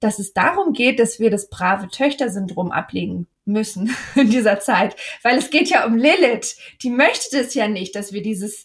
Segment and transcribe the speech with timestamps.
[0.00, 4.96] dass es darum geht, dass wir das brave Töchter-Syndrom ablegen müssen in dieser Zeit.
[5.22, 6.56] Weil es geht ja um Lilith.
[6.82, 8.64] Die möchte das ja nicht, dass wir dieses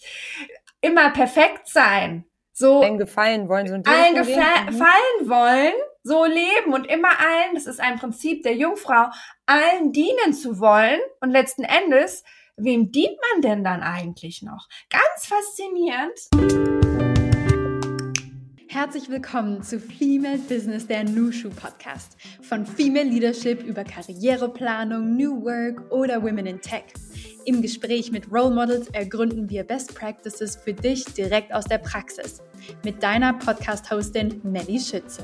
[0.81, 2.25] immer perfekt sein.
[2.55, 5.29] So allen gefallen wollen, so allen gefallen mhm.
[5.29, 5.73] wollen,
[6.03, 9.07] so leben und immer allen, das ist ein Prinzip der Jungfrau,
[9.47, 12.23] allen dienen zu wollen und letzten Endes,
[12.55, 14.67] wem dient man denn dann eigentlich noch?
[14.91, 16.82] Ganz faszinierend.
[18.73, 22.17] Herzlich willkommen zu Female Business, der Nushu Podcast.
[22.41, 26.85] Von Female Leadership über Karriereplanung, New Work oder Women in Tech.
[27.45, 32.41] Im Gespräch mit Role Models ergründen wir Best Practices für dich direkt aus der Praxis.
[32.83, 35.23] Mit deiner Podcast-Hostin Melly Schütze.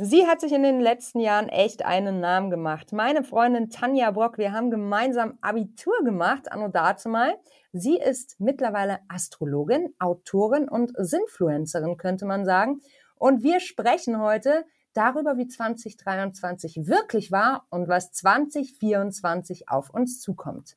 [0.00, 2.92] Sie hat sich in den letzten Jahren echt einen Namen gemacht.
[2.92, 7.34] Meine Freundin Tanja Brock, wir haben gemeinsam Abitur gemacht, anno dazu mal.
[7.72, 12.80] Sie ist mittlerweile Astrologin, Autorin und Sinfluencerin, könnte man sagen.
[13.16, 20.76] Und wir sprechen heute darüber, wie 2023 wirklich war und was 2024 auf uns zukommt.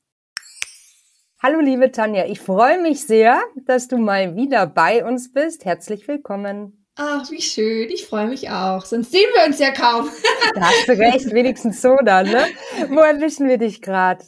[1.43, 5.63] Hallo liebe Tanja, ich freue mich sehr, dass du mal wieder bei uns bist.
[5.63, 6.80] Herzlich willkommen.
[6.95, 7.89] Ach, wie schön.
[7.89, 8.85] Ich freue mich auch.
[8.85, 10.09] Sonst sehen wir uns ja kaum.
[10.55, 12.45] Da hast du recht, wenigstens so dann, ne?
[12.89, 14.25] Wo erwischen wir dich gerade?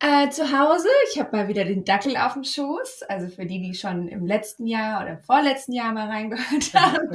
[0.00, 3.60] Äh, zu Hause, ich habe mal wieder den Dackel auf dem Schoß, also für die,
[3.60, 7.08] die schon im letzten Jahr oder im vorletzten Jahr mal reingehört haben.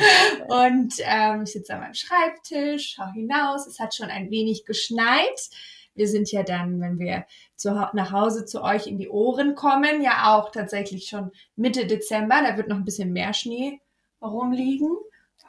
[0.47, 5.50] Und ähm, ich sitze an meinem Schreibtisch, schau hinaus, es hat schon ein wenig geschneit.
[5.95, 7.25] Wir sind ja dann, wenn wir
[7.56, 12.41] zu, nach Hause zu euch in die Ohren kommen, ja auch tatsächlich schon Mitte Dezember.
[12.45, 13.81] Da wird noch ein bisschen mehr Schnee
[14.21, 14.89] rumliegen.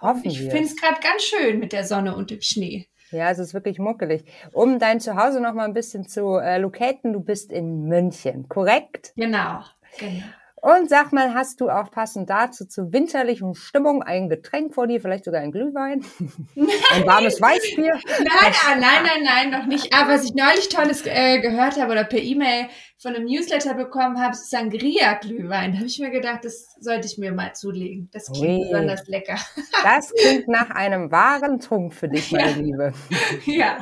[0.00, 2.86] Hoffen ich finde es gerade ganz schön mit der Sonne und dem Schnee.
[3.12, 4.24] Ja, es ist wirklich muckelig.
[4.52, 9.12] Um dein Zuhause noch mal ein bisschen zu äh, locaten, du bist in München, korrekt?
[9.16, 9.60] Genau,
[9.98, 10.24] genau.
[10.66, 15.00] Und sag mal, hast du auch passend dazu zur winterlichen Stimmung ein Getränk vor dir,
[15.00, 16.04] vielleicht sogar ein Glühwein?
[16.56, 17.92] ein warmes Weißbier?
[17.94, 19.94] Nein, ah, nein, nein, nein, noch nicht.
[19.94, 22.66] Aber was ich neulich Tolles äh, gehört habe oder per E-Mail
[22.98, 25.72] von einem Newsletter bekommen habe, Sangria-Glühwein.
[25.72, 28.08] Da habe ich mir gedacht, das sollte ich mir mal zulegen.
[28.12, 28.70] Das klingt Ui.
[28.70, 29.36] besonders lecker.
[29.84, 32.56] das klingt nach einem wahren Trunk für dich, meine ja.
[32.56, 32.92] Liebe.
[33.44, 33.78] Ja.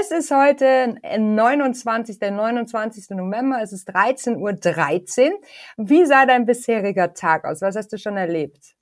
[0.00, 3.10] Es ist heute 29, der 29.
[3.10, 4.52] November, es ist 13.13 Uhr.
[4.52, 5.32] 13.
[5.76, 7.60] Wie sah dein bisheriger Tag aus?
[7.60, 8.77] Was hast du schon erlebt?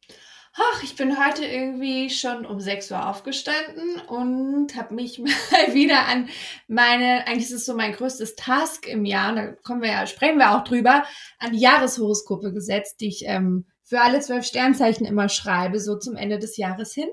[0.59, 6.07] Ach, ich bin heute irgendwie schon um 6 Uhr aufgestanden und habe mich mal wieder
[6.07, 6.31] an
[6.67, 10.39] meine, eigentlich ist es so mein größtes Task im Jahr, da kommen wir ja, sprechen
[10.39, 11.05] wir auch drüber,
[11.39, 16.17] an die Jahreshoroskope gesetzt, die ich ähm, für alle zwölf Sternzeichen immer schreibe, so zum
[16.17, 17.09] Ende des Jahres hin.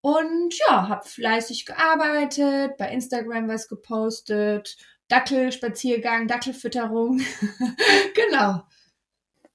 [0.00, 4.76] Und ja, habe fleißig gearbeitet, bei Instagram was gepostet,
[5.06, 7.20] Dackelspaziergang, Dackelfütterung.
[8.14, 8.62] genau.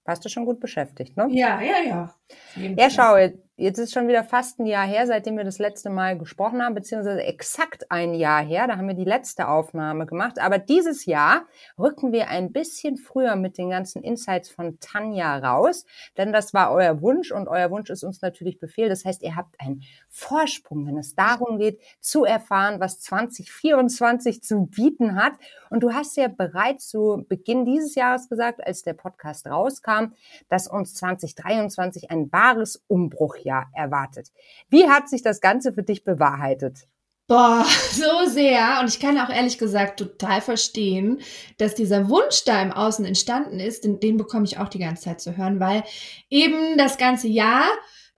[0.07, 1.28] Warst du schon gut beschäftigt, ne?
[1.31, 2.16] Ja, ja, ja.
[2.56, 3.18] Ja, schau,
[3.59, 6.75] Jetzt ist schon wieder fast ein Jahr her, seitdem wir das letzte Mal gesprochen haben,
[6.75, 8.68] beziehungsweise exakt ein Jahr her.
[8.68, 10.38] Da haben wir die letzte Aufnahme gemacht.
[10.38, 15.85] Aber dieses Jahr rücken wir ein bisschen früher mit den ganzen Insights von Tanja raus,
[16.17, 18.90] denn das war euer Wunsch und euer Wunsch ist uns natürlich Befehl.
[18.90, 24.67] Das heißt, ihr habt einen Vorsprung, wenn es darum geht, zu erfahren, was 2024 zu
[24.67, 25.34] bieten hat.
[25.72, 30.13] Und du hast ja bereits zu Beginn dieses Jahres gesagt, als der Podcast rauskam,
[30.47, 34.30] dass uns 2023 ein wahres Umbruch Jahr erwartet.
[34.69, 36.88] Wie hat sich das Ganze für dich bewahrheitet?
[37.28, 38.80] Boah, so sehr.
[38.81, 41.19] Und ich kann auch ehrlich gesagt total verstehen,
[41.58, 43.84] dass dieser Wunsch da im Außen entstanden ist.
[43.84, 45.84] Den, den bekomme ich auch die ganze Zeit zu hören, weil
[46.30, 47.66] eben das ganze Jahr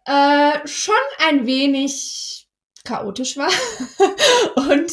[0.05, 0.93] äh, schon
[1.27, 2.47] ein wenig
[2.83, 3.49] chaotisch war.
[4.55, 4.91] und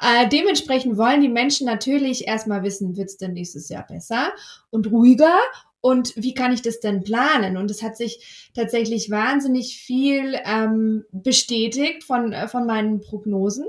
[0.00, 4.32] äh, dementsprechend wollen die Menschen natürlich erstmal wissen, wird es denn nächstes Jahr besser
[4.70, 5.38] und ruhiger
[5.86, 7.56] und wie kann ich das denn planen?
[7.56, 13.66] Und es hat sich tatsächlich wahnsinnig viel ähm, bestätigt von, äh, von meinen Prognosen.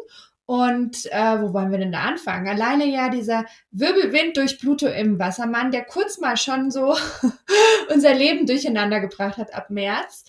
[0.47, 2.47] Und äh, wo wollen wir denn da anfangen?
[2.47, 6.95] Alleine ja dieser Wirbelwind durch Pluto im Wassermann, der kurz mal schon so
[7.93, 10.25] unser Leben durcheinander gebracht hat ab März.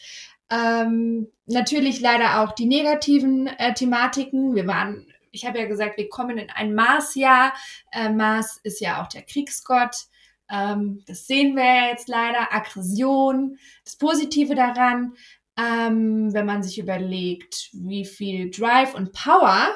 [0.51, 4.55] Ähm, natürlich leider auch die negativen äh, Thematiken.
[4.55, 7.55] Wir waren, ich habe ja gesagt, wir kommen in ein Marsjahr.
[7.93, 10.09] Äh, Mars ist ja auch der Kriegsgott.
[10.51, 12.53] Ähm, das sehen wir jetzt leider.
[12.53, 13.59] Aggression.
[13.85, 15.15] Das Positive daran,
[15.59, 19.69] ähm, wenn man sich überlegt, wie viel Drive und Power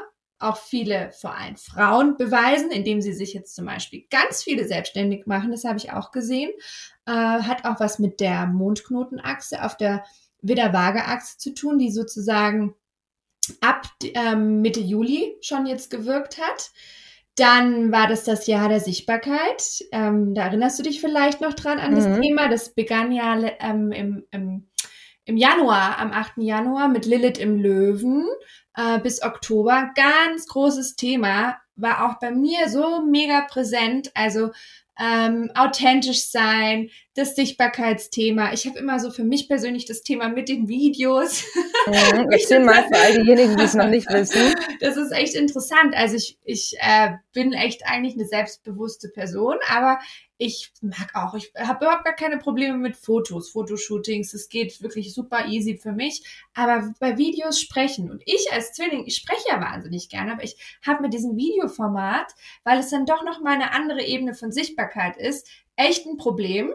[0.42, 5.26] auch viele, vor allem Frauen, beweisen, indem sie sich jetzt zum Beispiel ganz viele selbstständig
[5.26, 5.52] machen.
[5.52, 6.50] Das habe ich auch gesehen.
[7.06, 10.04] Äh, hat auch was mit der Mondknotenachse auf der
[10.42, 12.74] Widder-Waage-Achse zu tun, die sozusagen
[13.60, 16.72] ab ähm, Mitte Juli schon jetzt gewirkt hat.
[17.36, 19.80] Dann war das das Jahr der Sichtbarkeit.
[19.90, 22.20] Ähm, da erinnerst du dich vielleicht noch dran an das mhm.
[22.20, 22.48] Thema.
[22.48, 24.68] Das begann ja ähm, im, im,
[25.24, 26.32] im Januar, am 8.
[26.36, 28.26] Januar mit Lilith im Löwen
[28.76, 29.90] äh, bis Oktober.
[29.94, 34.10] Ganz großes Thema, war auch bei mir so mega präsent.
[34.14, 34.50] Also
[35.00, 38.52] ähm, authentisch sein, das Sichtbarkeitsthema.
[38.52, 41.44] Ich habe immer so für mich persönlich das Thema mit den Videos.
[41.86, 44.54] Mhm, erzähl mal für all diejenigen, die es noch nicht wissen.
[44.80, 45.94] Das ist echt interessant.
[45.94, 49.98] Also ich, ich äh, bin echt eigentlich eine selbstbewusste Person, aber
[50.38, 54.34] ich mag auch, ich habe überhaupt gar keine Probleme mit Fotos, Fotoshootings.
[54.34, 56.24] Es geht wirklich super easy für mich.
[56.54, 60.56] Aber bei Videos sprechen und ich als Zwilling, ich spreche ja wahnsinnig gerne, aber ich
[60.84, 62.34] habe mit diesem Videoformat,
[62.64, 66.72] weil es dann doch noch mal eine andere Ebene von Sichtbarkeit ist, echt ein Problem.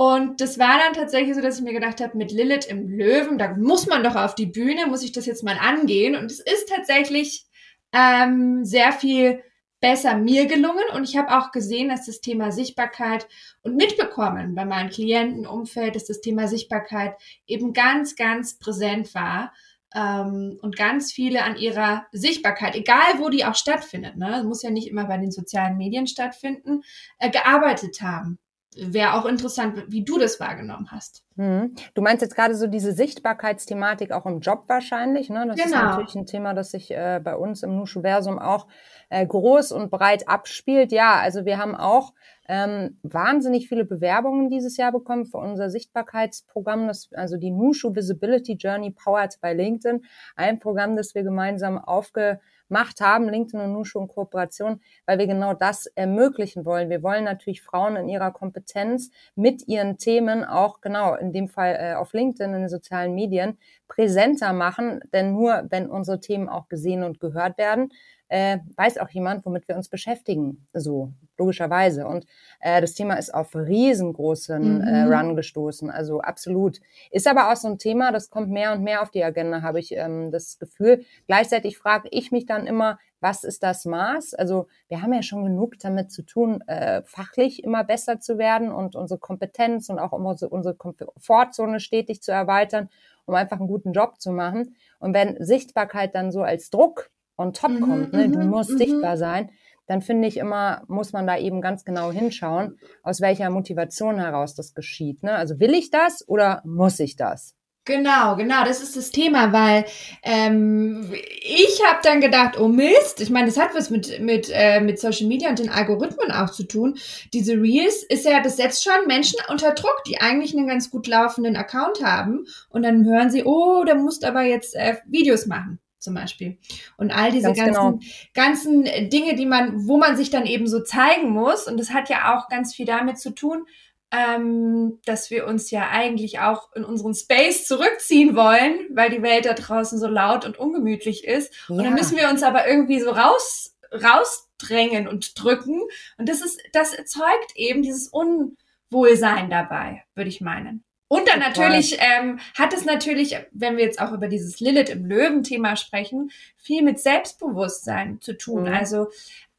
[0.00, 3.36] Und das war dann tatsächlich so, dass ich mir gedacht habe, mit Lilith im Löwen,
[3.36, 6.14] da muss man doch auf die Bühne, muss ich das jetzt mal angehen.
[6.14, 7.46] Und es ist tatsächlich
[7.92, 9.42] ähm, sehr viel
[9.80, 13.26] besser mir gelungen und ich habe auch gesehen, dass das Thema Sichtbarkeit
[13.62, 17.16] und mitbekommen bei meinem Klientenumfeld, dass das Thema Sichtbarkeit
[17.48, 19.52] eben ganz, ganz präsent war
[19.96, 24.70] ähm, und ganz viele an ihrer Sichtbarkeit, egal wo die auch stattfindet, ne, muss ja
[24.70, 26.82] nicht immer bei den sozialen Medien stattfinden,
[27.18, 28.38] äh, gearbeitet haben
[28.76, 31.24] wäre auch interessant, wie du das wahrgenommen hast.
[31.36, 31.74] Hm.
[31.94, 35.46] Du meinst jetzt gerade so diese Sichtbarkeitsthematik auch im Job wahrscheinlich, ne?
[35.46, 35.66] Das genau.
[35.66, 38.66] ist natürlich ein Thema, das sich äh, bei uns im Nuschuversum auch
[39.08, 40.92] äh, groß und breit abspielt.
[40.92, 42.12] Ja, also wir haben auch
[42.48, 48.54] ähm, wahnsinnig viele Bewerbungen dieses Jahr bekommen für unser Sichtbarkeitsprogramm, das, also die Nushu Visibility
[48.54, 50.04] Journey powered by LinkedIn,
[50.36, 55.26] ein Programm, das wir gemeinsam aufge Macht haben, LinkedIn und Nushu in Kooperation, weil wir
[55.26, 56.90] genau das ermöglichen wollen.
[56.90, 61.76] Wir wollen natürlich Frauen in ihrer Kompetenz mit ihren Themen auch genau in dem Fall
[61.78, 66.68] äh, auf LinkedIn, in den sozialen Medien präsenter machen, denn nur wenn unsere Themen auch
[66.68, 67.90] gesehen und gehört werden,
[68.28, 70.66] äh, weiß auch jemand, womit wir uns beschäftigen.
[70.74, 72.06] So, logischerweise.
[72.06, 72.26] Und
[72.60, 75.12] äh, das Thema ist auf riesengroßen äh, mhm.
[75.12, 75.90] äh, Run gestoßen.
[75.90, 76.80] Also absolut.
[77.10, 79.80] Ist aber auch so ein Thema, das kommt mehr und mehr auf die Agenda, habe
[79.80, 81.04] ich ähm, das Gefühl.
[81.26, 84.34] Gleichzeitig frage ich mich dann immer, was ist das Maß?
[84.34, 88.70] Also wir haben ja schon genug damit zu tun, äh, fachlich immer besser zu werden
[88.70, 92.90] und unsere Kompetenz und auch unsere, unsere Komfortzone stetig zu erweitern,
[93.28, 94.74] um einfach einen guten Job zu machen.
[94.98, 98.28] Und wenn Sichtbarkeit dann so als Druck on top mhm, kommt, ne?
[98.28, 98.78] du mhm, musst mhm.
[98.78, 99.50] sichtbar sein,
[99.86, 104.54] dann finde ich immer, muss man da eben ganz genau hinschauen, aus welcher Motivation heraus
[104.54, 105.22] das geschieht.
[105.22, 105.34] Ne?
[105.34, 107.54] Also will ich das oder muss ich das?
[107.88, 109.86] Genau, genau, das ist das Thema, weil
[110.22, 114.80] ähm, ich habe dann gedacht, oh Mist, ich meine, das hat was mit mit äh,
[114.80, 116.98] mit Social Media und den Algorithmen auch zu tun.
[117.32, 121.06] Diese Reels ist ja, das setzt schon Menschen unter Druck, die eigentlich einen ganz gut
[121.06, 125.78] laufenden Account haben und dann hören sie, oh, da musst aber jetzt äh, Videos machen
[125.98, 126.58] zum Beispiel.
[126.98, 128.12] Und all diese ganz ganzen, genau.
[128.34, 131.66] ganzen Dinge, die man, wo man sich dann eben so zeigen muss.
[131.66, 133.64] Und das hat ja auch ganz viel damit zu tun,
[134.10, 139.44] ähm, dass wir uns ja eigentlich auch in unseren Space zurückziehen wollen, weil die Welt
[139.44, 141.52] da draußen so laut und ungemütlich ist.
[141.68, 141.76] Ja.
[141.76, 145.82] Und dann müssen wir uns aber irgendwie so raus, rausdrängen und drücken.
[146.16, 150.84] Und das ist, das erzeugt eben dieses Unwohlsein dabei, würde ich meinen.
[151.08, 155.06] Und dann natürlich ähm, hat es natürlich, wenn wir jetzt auch über dieses Lilith im
[155.06, 158.64] Löwen-Thema sprechen, viel mit Selbstbewusstsein zu tun.
[158.64, 158.74] Mhm.
[158.74, 159.06] Also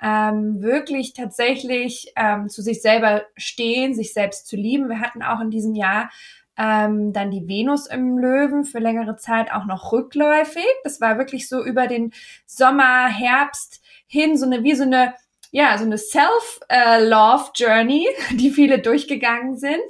[0.01, 4.88] ähm, wirklich tatsächlich ähm, zu sich selber stehen, sich selbst zu lieben.
[4.90, 6.12] Wir hatten auch in diesem Jahr
[6.56, 10.68] ähm, dann die Venus im Löwen für längere Zeit auch noch rückläufig.
[10.84, 12.14] Das war wirklich so über den
[12.45, 15.16] Sommer, Herbst hin, so eine wie so eine
[15.52, 19.81] ja so eine Self-Love-Journey, die viele durchgegangen sind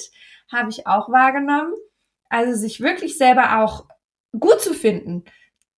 [0.51, 1.73] habe ich auch wahrgenommen.
[2.29, 3.87] Also sich wirklich selber auch
[4.37, 5.23] gut zu finden,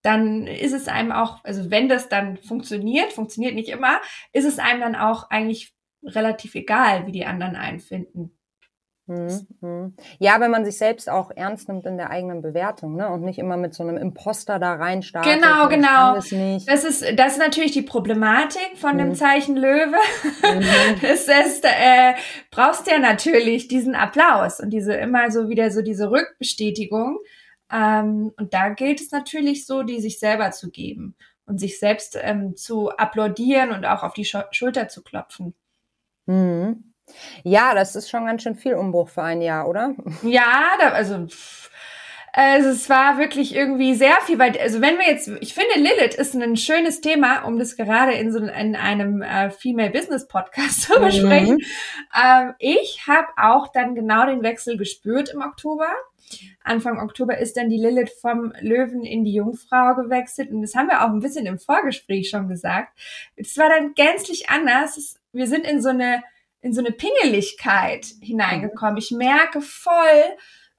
[0.02, 4.02] dann ist es einem auch, also wenn das dann funktioniert, funktioniert nicht immer,
[4.34, 5.74] ist es einem dann auch eigentlich
[6.04, 8.38] relativ egal, wie die anderen einen finden.
[9.08, 9.96] Mhm, mhm.
[10.20, 13.10] Ja, wenn man sich selbst auch ernst nimmt in der eigenen Bewertung, ne?
[13.10, 15.34] Und nicht immer mit so einem Imposter da reinstartet.
[15.34, 16.16] Genau, genau.
[16.16, 16.30] Das,
[16.66, 19.00] das, ist, das ist natürlich die Problematik von mhm.
[19.00, 19.98] dem Zeichen Löwe.
[20.44, 21.02] Mhm.
[21.02, 22.14] das ist, äh,
[22.52, 27.20] brauchst ja natürlich diesen Applaus und diese immer so wieder so diese Rückbestätigung.
[27.72, 31.16] Ähm, und da gilt es natürlich so, die sich selber zu geben
[31.46, 35.54] und sich selbst ähm, zu applaudieren und auch auf die Schulter zu klopfen.
[36.28, 36.91] Mhm.
[37.44, 39.96] Ja, das ist schon ganz schön viel Umbruch für ein Jahr, oder?
[40.24, 41.28] Ja, da, also,
[42.34, 46.16] also es war wirklich irgendwie sehr viel, weil also wenn wir jetzt, ich finde Lilith
[46.16, 50.82] ist ein schönes Thema, um das gerade in so in einem äh, Female Business Podcast
[50.84, 51.56] zu besprechen.
[51.56, 51.66] Mhm.
[52.16, 55.88] Ähm, ich habe auch dann genau den Wechsel gespürt im Oktober.
[56.64, 60.88] Anfang Oktober ist dann die Lilith vom Löwen in die Jungfrau gewechselt und das haben
[60.88, 62.98] wir auch ein bisschen im Vorgespräch schon gesagt.
[63.36, 65.20] Es war dann gänzlich anders.
[65.34, 66.24] Wir sind in so eine
[66.62, 68.98] in so eine Pingeligkeit hineingekommen.
[68.98, 70.24] Ich merke voll,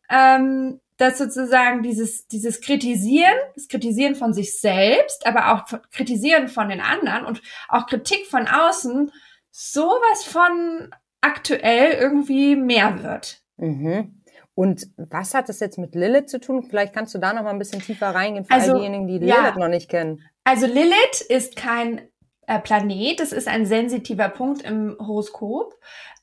[0.08, 6.68] ähm, dass sozusagen dieses, dieses Kritisieren, das Kritisieren von sich selbst, aber auch Kritisieren von
[6.68, 9.10] den anderen und auch Kritik von außen
[9.50, 13.42] sowas von aktuell irgendwie mehr wird.
[13.56, 14.22] Mhm.
[14.54, 16.62] Und was hat das jetzt mit Lilith zu tun?
[16.62, 19.18] Vielleicht kannst du da noch mal ein bisschen tiefer reingehen für also, all diejenigen, die
[19.18, 19.58] Lilith ja.
[19.58, 20.20] noch nicht kennen.
[20.44, 22.02] Also Lilith ist kein
[22.46, 25.78] äh, Planet, das ist ein sensitiver Punkt im Horoskop.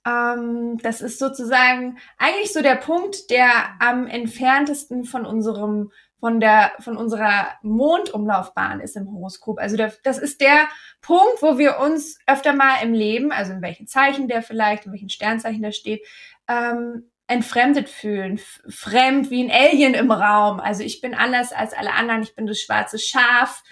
[0.05, 3.49] Ähm, das ist sozusagen eigentlich so der Punkt, der
[3.79, 9.57] am entferntesten von unserem von der von unserer Mondumlaufbahn ist im Horoskop.
[9.57, 10.67] Also der, das ist der
[11.01, 14.91] Punkt, wo wir uns öfter mal im Leben, also in welchen Zeichen der vielleicht, in
[14.91, 16.05] welchen Sternzeichen der steht,
[16.49, 20.59] ähm, entfremdet fühlen, fremd wie ein Alien im Raum.
[20.59, 23.63] Also ich bin anders als alle anderen, ich bin das schwarze Schaf.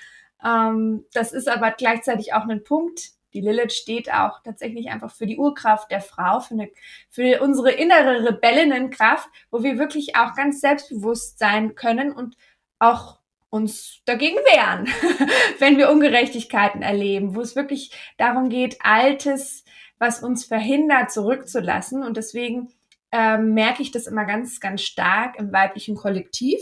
[0.43, 3.11] Ähm, das ist aber gleichzeitig auch ein Punkt.
[3.33, 6.69] Die Lilith steht auch tatsächlich einfach für die Urkraft der Frau, für, eine,
[7.09, 12.37] für unsere innere Rebellinnenkraft, wo wir wirklich auch ganz selbstbewusst sein können und
[12.79, 14.87] auch uns dagegen wehren,
[15.59, 19.63] wenn wir Ungerechtigkeiten erleben, wo es wirklich darum geht, Altes,
[19.99, 22.03] was uns verhindert, zurückzulassen.
[22.03, 22.69] Und deswegen
[23.11, 26.59] ähm, merke ich das immer ganz, ganz stark im weiblichen Kollektiv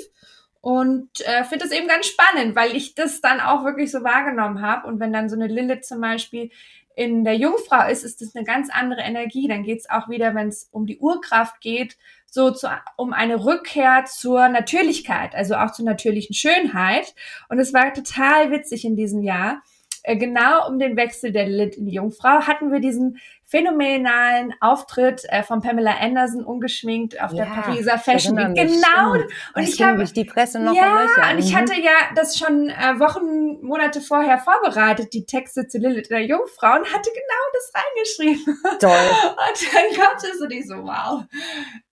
[0.66, 4.64] und äh, finde das eben ganz spannend, weil ich das dann auch wirklich so wahrgenommen
[4.64, 4.88] habe.
[4.88, 6.50] Und wenn dann so eine Lilith zum Beispiel
[6.96, 9.48] in der Jungfrau ist, ist das eine ganz andere Energie.
[9.48, 12.68] Dann geht es auch wieder, wenn es um die Urkraft geht, so zu,
[12.98, 17.14] um eine Rückkehr zur Natürlichkeit, also auch zur natürlichen Schönheit.
[17.48, 19.62] Und es war total witzig in diesem Jahr.
[20.02, 25.24] Äh, genau um den Wechsel der Lilith in die Jungfrau hatten wir diesen phänomenalen Auftritt
[25.30, 28.56] äh, von Pamela Anderson ungeschminkt auf ja, der Pariser Fashion Week.
[28.56, 29.14] Genau.
[29.14, 31.58] Und das ich habe die Presse noch Ja, und ich mhm.
[31.58, 36.76] hatte ja das schon äh, Wochen, Monate vorher vorbereitet, die Texte zu Lilith der Jungfrau
[36.76, 38.58] und hatte genau das reingeschrieben.
[38.80, 38.92] Toll.
[39.36, 41.24] Und dann kommt es und ich so, wow,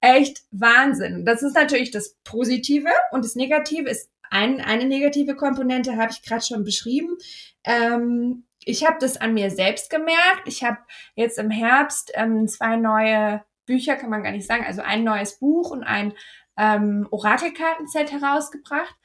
[0.01, 1.25] echt Wahnsinn.
[1.25, 6.23] Das ist natürlich das Positive und das Negative ist ein, eine negative Komponente habe ich
[6.23, 7.17] gerade schon beschrieben.
[7.63, 10.43] Ähm, ich habe das an mir selbst gemerkt.
[10.45, 10.77] Ich habe
[11.15, 15.39] jetzt im Herbst ähm, zwei neue Bücher, kann man gar nicht sagen, also ein neues
[15.39, 16.13] Buch und ein
[16.57, 18.95] ähm, Orakelkartenset herausgebracht.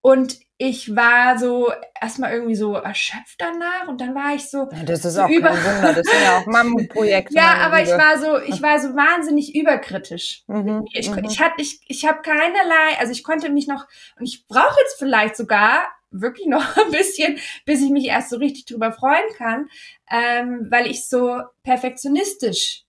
[0.00, 4.68] Und ich war so erstmal irgendwie so erschöpft danach und dann war ich so.
[4.72, 7.34] Ja, das ist so auch über kein Wunder, das sind ja auch Mammutprojekte.
[7.34, 10.44] ja, aber ich war so, ich war so wahnsinnig überkritisch.
[10.46, 11.24] Mhm, ich, mhm.
[11.24, 13.86] ich hatte, ich, ich habe keinerlei, also ich konnte mich noch,
[14.18, 18.36] und ich brauche jetzt vielleicht sogar wirklich noch ein bisschen, bis ich mich erst so
[18.36, 19.68] richtig drüber freuen kann,
[20.10, 22.84] ähm, weil ich so perfektionistisch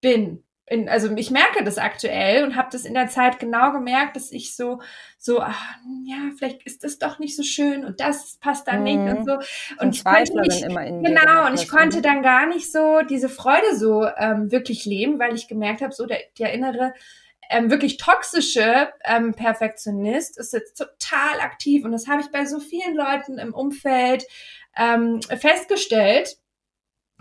[0.00, 0.42] bin.
[0.66, 4.32] In, also ich merke das aktuell und habe das in der Zeit genau gemerkt, dass
[4.32, 4.80] ich so
[5.18, 5.62] so ach,
[6.06, 8.84] ja vielleicht ist das doch nicht so schön und das passt dann mhm.
[8.84, 9.32] nicht und so
[9.78, 14.06] und ich konnte nicht, genau und ich konnte dann gar nicht so diese Freude so
[14.16, 16.94] ähm, wirklich leben, weil ich gemerkt habe, so der, der innere
[17.54, 22.58] ähm, wirklich toxische ähm, Perfektionist ist jetzt total aktiv und das habe ich bei so
[22.58, 24.26] vielen Leuten im Umfeld
[24.76, 26.36] ähm, festgestellt.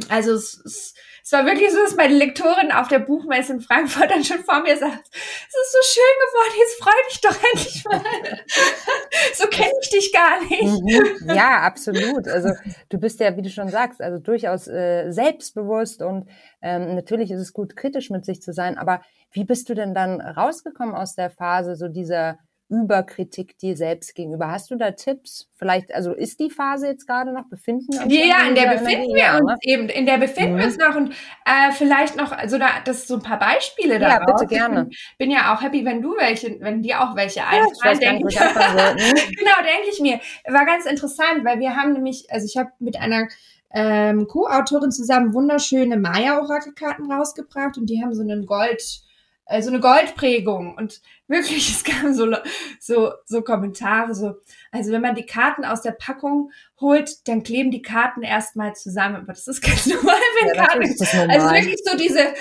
[0.10, 4.10] Also es, es, es war wirklich so, dass meine Lektorin auf der Buchmesse in Frankfurt
[4.10, 7.86] dann schon vor mir sagt, es ist so schön geworden, jetzt freu dich doch endlich
[7.86, 8.02] mal.
[9.36, 10.64] so kenne ich dich gar nicht.
[10.64, 11.36] Mhm.
[11.36, 12.28] Ja, absolut.
[12.28, 12.50] Also
[12.90, 16.28] du bist ja, wie du schon sagst, also durchaus äh, selbstbewusst und
[16.62, 19.94] ähm, natürlich ist es gut, kritisch mit sich zu sein, aber wie bist du denn
[19.94, 22.40] dann rausgekommen aus der Phase so dieser
[22.74, 24.50] Überkritik dir selbst gegenüber.
[24.50, 25.50] Hast du da Tipps?
[25.56, 27.88] Vielleicht, also ist die Phase jetzt gerade noch, befinden?
[28.10, 30.58] Ja, ja in der befinden wir uns eben, in der befinden mhm.
[30.58, 31.12] wir uns noch und
[31.46, 34.10] äh, vielleicht noch, also da, das ist so ein paar Beispiele da.
[34.10, 34.88] Ja, bitte gerne.
[34.90, 38.28] Ich bin, ja auch happy, wenn du welche, wenn dir auch welche einfallen, ja, denke
[38.30, 38.36] ich.
[38.38, 40.20] genau, denke ich mir.
[40.48, 43.28] War ganz interessant, weil wir haben nämlich, also ich habe mit einer
[43.74, 49.02] ähm, Co-Autorin zusammen wunderschöne Maya-Orakelkarten rausgebracht und die haben so einen Gold,
[49.46, 52.34] äh, so eine Goldprägung und wirklich, es kamen so,
[52.80, 54.36] so, so Kommentare, so,
[54.72, 59.16] also wenn man die Karten aus der Packung holt, dann kleben die Karten erstmal zusammen,
[59.16, 60.84] aber das ist ganz normal, wenn ja, Karten,
[61.30, 62.34] also wirklich so diese,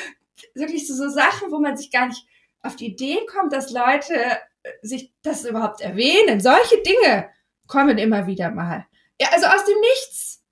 [0.54, 2.26] wirklich so, so Sachen, wo man sich gar nicht
[2.62, 6.40] auf die Idee kommt, dass Leute äh, sich das überhaupt erwähnen.
[6.40, 7.28] Solche Dinge
[7.66, 8.86] kommen immer wieder mal.
[9.20, 10.42] Ja, also aus dem Nichts.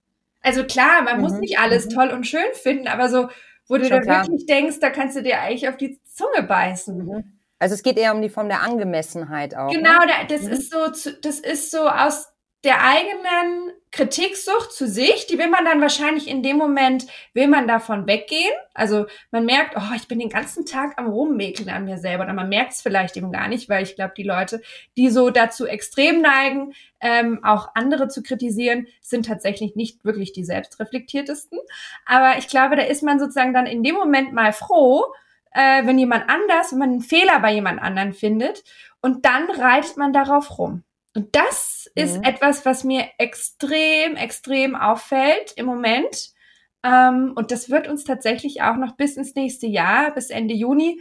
[0.42, 1.22] Also klar, man mhm.
[1.22, 1.90] muss nicht alles mhm.
[1.90, 3.28] toll und schön finden, aber so,
[3.70, 7.04] wo du dann wirklich denkst, da kannst du dir eigentlich auf die Zunge beißen.
[7.04, 7.24] Mhm.
[7.58, 9.70] Also es geht eher um die Form der Angemessenheit auch.
[9.70, 10.12] Genau, ne?
[10.28, 10.52] das mhm.
[10.52, 12.26] ist so, das ist so aus
[12.64, 17.66] der eigenen Kritiksucht zu sich, die will man dann wahrscheinlich in dem Moment, will man
[17.66, 18.52] davon weggehen.
[18.74, 22.24] Also man merkt, oh, ich bin den ganzen Tag am Rummäkeln an mir selber.
[22.24, 24.60] Oder man merkt es vielleicht eben gar nicht, weil ich glaube, die Leute,
[24.96, 30.44] die so dazu extrem neigen, ähm, auch andere zu kritisieren, sind tatsächlich nicht wirklich die
[30.44, 31.58] selbstreflektiertesten.
[32.04, 35.04] Aber ich glaube, da ist man sozusagen dann in dem Moment mal froh,
[35.52, 38.62] äh, wenn jemand anders, wenn man einen Fehler bei jemand anderen findet
[39.00, 40.84] und dann reitet man darauf rum.
[41.14, 42.22] Und das ist Mhm.
[42.24, 46.30] etwas, was mir extrem, extrem auffällt im Moment.
[46.84, 51.00] Ähm, und das wird uns tatsächlich auch noch bis ins nächste Jahr, bis Ende Juni,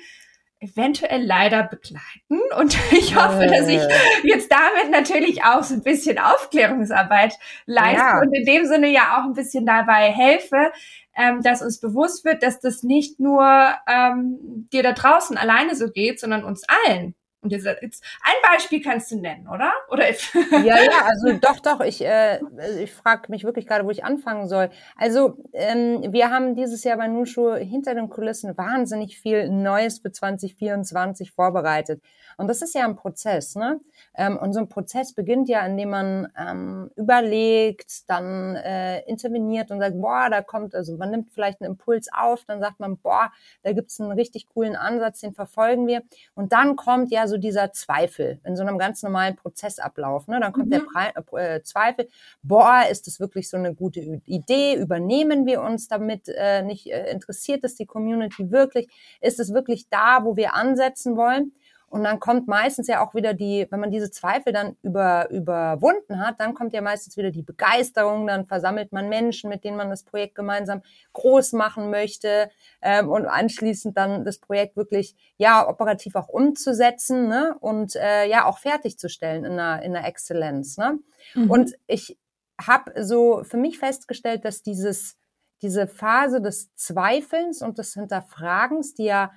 [0.62, 2.42] eventuell leider begleiten.
[2.60, 3.90] Und ich hoffe, dass ich Äh.
[4.24, 7.36] jetzt damit natürlich auch so ein bisschen Aufklärungsarbeit
[7.66, 8.20] leiste Ja.
[8.20, 10.74] und in dem Sinne ja auch ein bisschen dabei helfe,
[11.16, 13.46] ähm, dass uns bewusst wird, dass das nicht nur
[13.88, 17.16] ähm, dir da draußen alleine so geht, sondern uns allen.
[17.42, 19.72] Und jetzt, ein Beispiel kannst du nennen, oder?
[19.90, 20.10] Oder
[20.52, 21.80] Ja, ja, also doch, doch.
[21.80, 22.40] Ich, äh,
[22.82, 24.70] ich frage mich wirklich gerade, wo ich anfangen soll.
[24.98, 30.12] Also ähm, wir haben dieses Jahr bei Nushu hinter den Kulissen wahnsinnig viel Neues für
[30.12, 32.02] 2024 vorbereitet.
[32.36, 33.80] Und das ist ja ein Prozess, ne?
[34.16, 39.80] Ähm, und so ein Prozess beginnt ja, indem man ähm, überlegt, dann äh, interveniert und
[39.80, 43.32] sagt, boah, da kommt, also man nimmt vielleicht einen Impuls auf, dann sagt man, boah,
[43.64, 46.02] da gibt's einen richtig coolen Ansatz, den verfolgen wir.
[46.34, 50.28] Und dann kommt ja so dieser Zweifel in so einem ganz normalen Prozessablauf.
[50.28, 50.40] Ne?
[50.42, 50.72] Dann kommt Mhm.
[50.72, 50.80] der
[51.24, 52.10] Pre äh, Zweifel,
[52.44, 54.76] boah, ist das wirklich so eine gute Idee?
[54.76, 56.88] Übernehmen wir uns damit äh, nicht?
[56.88, 58.90] Äh, interessiert es die Community wirklich?
[59.22, 61.54] Ist es wirklich da, wo wir ansetzen wollen?
[61.90, 66.26] Und dann kommt meistens ja auch wieder die, wenn man diese Zweifel dann über, überwunden
[66.26, 69.90] hat, dann kommt ja meistens wieder die Begeisterung, dann versammelt man Menschen, mit denen man
[69.90, 70.82] das Projekt gemeinsam
[71.14, 72.50] groß machen möchte
[72.82, 77.56] ähm, und anschließend dann das Projekt wirklich ja operativ auch umzusetzen ne?
[77.60, 80.78] und äh, ja auch fertigzustellen in einer, in einer Exzellenz.
[80.78, 81.00] Ne?
[81.34, 81.50] Mhm.
[81.50, 82.18] Und ich
[82.62, 85.18] habe so für mich festgestellt, dass dieses,
[85.62, 89.32] diese Phase des Zweifelns und des Hinterfragens, die ja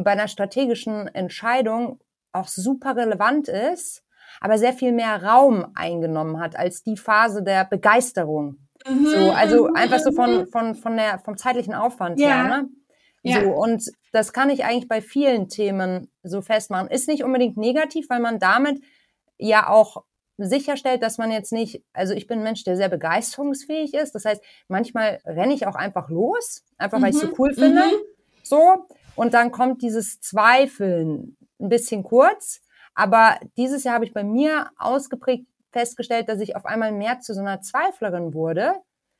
[0.00, 2.00] bei einer strategischen Entscheidung
[2.32, 4.02] auch super relevant ist,
[4.40, 8.56] aber sehr viel mehr Raum eingenommen hat als die Phase der Begeisterung.
[8.88, 10.14] Mhm, So, also mhm, einfach so mhm.
[10.14, 12.28] von, von, von der, vom zeitlichen Aufwand Ja.
[12.28, 12.68] her, ne?
[13.24, 13.40] Ja.
[13.40, 16.88] So, und das kann ich eigentlich bei vielen Themen so festmachen.
[16.88, 18.82] Ist nicht unbedingt negativ, weil man damit
[19.38, 20.02] ja auch
[20.38, 24.14] sicherstellt, dass man jetzt nicht, also ich bin ein Mensch, der sehr begeisterungsfähig ist.
[24.16, 27.82] Das heißt, manchmal renne ich auch einfach los, einfach weil ich so Mhm, cool finde.
[27.82, 27.92] mhm.
[28.52, 28.86] So.
[29.14, 32.60] Und dann kommt dieses Zweifeln ein bisschen kurz.
[32.94, 37.32] Aber dieses Jahr habe ich bei mir ausgeprägt festgestellt, dass ich auf einmal mehr zu
[37.32, 38.74] so einer Zweiflerin wurde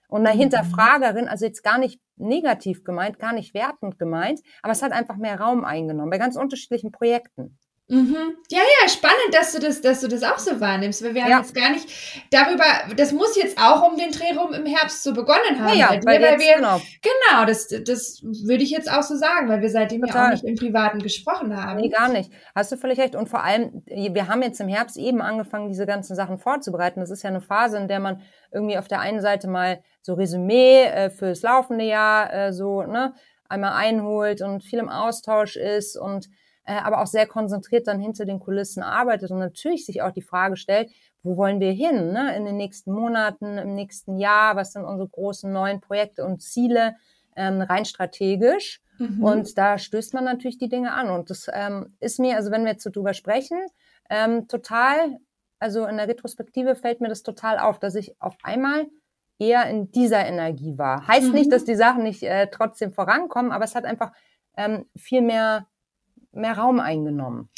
[0.08, 0.40] und einer Mhm.
[0.40, 5.16] Hinterfragerin, also jetzt gar nicht negativ gemeint, gar nicht wertend gemeint, aber es hat einfach
[5.16, 7.58] mehr Raum eingenommen bei ganz unterschiedlichen Projekten.
[7.88, 8.36] Mhm.
[8.48, 11.30] Ja, ja, spannend, dass du das, dass du das auch so wahrnimmst, weil wir haben
[11.30, 11.38] Ja.
[11.38, 11.88] jetzt gar nicht
[12.30, 12.64] darüber,
[12.96, 15.76] das muss jetzt auch um den Dreh rum im Herbst so begonnen haben.
[15.76, 16.80] Ja, ja, weil weil jetzt, wir, genau.
[17.02, 20.26] genau, das, das würde ich jetzt auch so sagen, weil wir seitdem ja Total.
[20.28, 21.80] auch nicht im Privaten gesprochen haben.
[21.80, 22.30] Nee, gar nicht.
[22.54, 23.14] Hast du völlig recht.
[23.14, 27.00] Und vor allem, wir haben jetzt im Herbst eben angefangen, diese ganzen Sachen vorzubereiten.
[27.00, 30.14] Das ist ja eine Phase, in der man irgendwie auf der einen Seite mal so
[30.14, 33.12] Resümee äh, fürs laufende Jahr äh, so ne,
[33.48, 36.28] einmal einholt und viel im Austausch ist und
[36.64, 40.22] äh, aber auch sehr konzentriert dann hinter den Kulissen arbeitet und natürlich sich auch die
[40.22, 40.90] Frage stellt,
[41.22, 42.36] wo wollen wir hin ne?
[42.36, 46.96] in den nächsten Monaten, im nächsten Jahr, was sind unsere großen neuen Projekte und Ziele,
[47.36, 48.80] ähm, rein strategisch.
[48.98, 49.22] Mhm.
[49.22, 51.10] Und da stößt man natürlich die Dinge an.
[51.10, 53.58] Und das ähm, ist mir, also wenn wir jetzt so drüber sprechen,
[54.10, 55.18] ähm, total,
[55.58, 58.86] also in der Retrospektive fällt mir das total auf, dass ich auf einmal
[59.38, 61.06] eher in dieser Energie war.
[61.06, 61.34] Heißt Mhm.
[61.34, 64.12] nicht, dass die Sachen nicht äh, trotzdem vorankommen, aber es hat einfach
[64.56, 65.66] ähm, viel mehr,
[66.32, 67.48] mehr Raum eingenommen.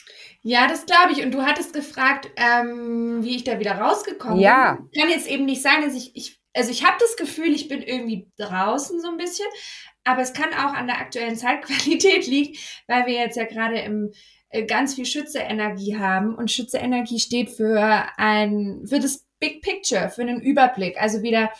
[0.42, 1.24] Ja, das glaube ich.
[1.24, 4.78] Und du hattest gefragt, ähm, wie ich da wieder rausgekommen Ja.
[4.92, 5.00] bin.
[5.02, 7.82] Kann jetzt eben nicht sein, dass ich, ich also ich habe das Gefühl, ich bin
[7.82, 9.46] irgendwie draußen so ein bisschen,
[10.04, 12.56] aber es kann auch an der aktuellen Zeitqualität liegen,
[12.86, 14.12] weil wir jetzt ja gerade im
[14.50, 20.22] äh, ganz viel Schütze-Energie haben und Schütze-Energie steht für ein, für das Big Picture, für
[20.22, 21.00] einen Überblick.
[21.00, 21.50] Also wieder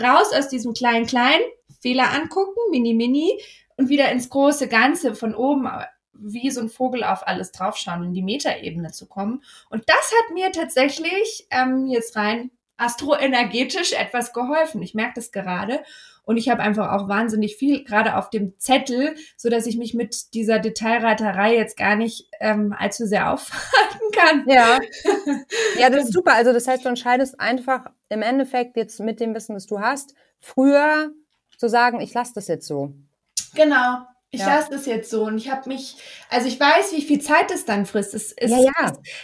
[0.00, 1.42] raus aus diesem kleinen kleinen
[1.80, 3.40] Fehler angucken, mini mini
[3.76, 5.68] und wieder ins große Ganze von oben
[6.20, 9.42] wie so ein Vogel auf alles draufschauen, in die Metaebene zu kommen.
[9.68, 14.82] Und das hat mir tatsächlich ähm, jetzt rein astroenergetisch etwas geholfen.
[14.82, 15.82] Ich merke das gerade.
[16.24, 19.94] Und ich habe einfach auch wahnsinnig viel gerade auf dem Zettel, so dass ich mich
[19.94, 24.44] mit dieser Detailreiterei jetzt gar nicht ähm, allzu sehr aufhalten kann.
[24.46, 24.78] Ja.
[25.78, 26.34] ja, das ist super.
[26.34, 30.14] Also das heißt, du entscheidest einfach im Endeffekt jetzt mit dem Wissen, das du hast,
[30.38, 31.10] früher
[31.58, 32.94] zu sagen, ich lasse das jetzt so.
[33.54, 34.06] Genau.
[34.32, 34.46] Ich Ja.
[34.54, 35.96] lasse das jetzt so und ich habe mich,
[36.28, 38.14] also ich weiß, wie viel Zeit es dann frisst.
[38.14, 38.72] Es, es, Ja, ja.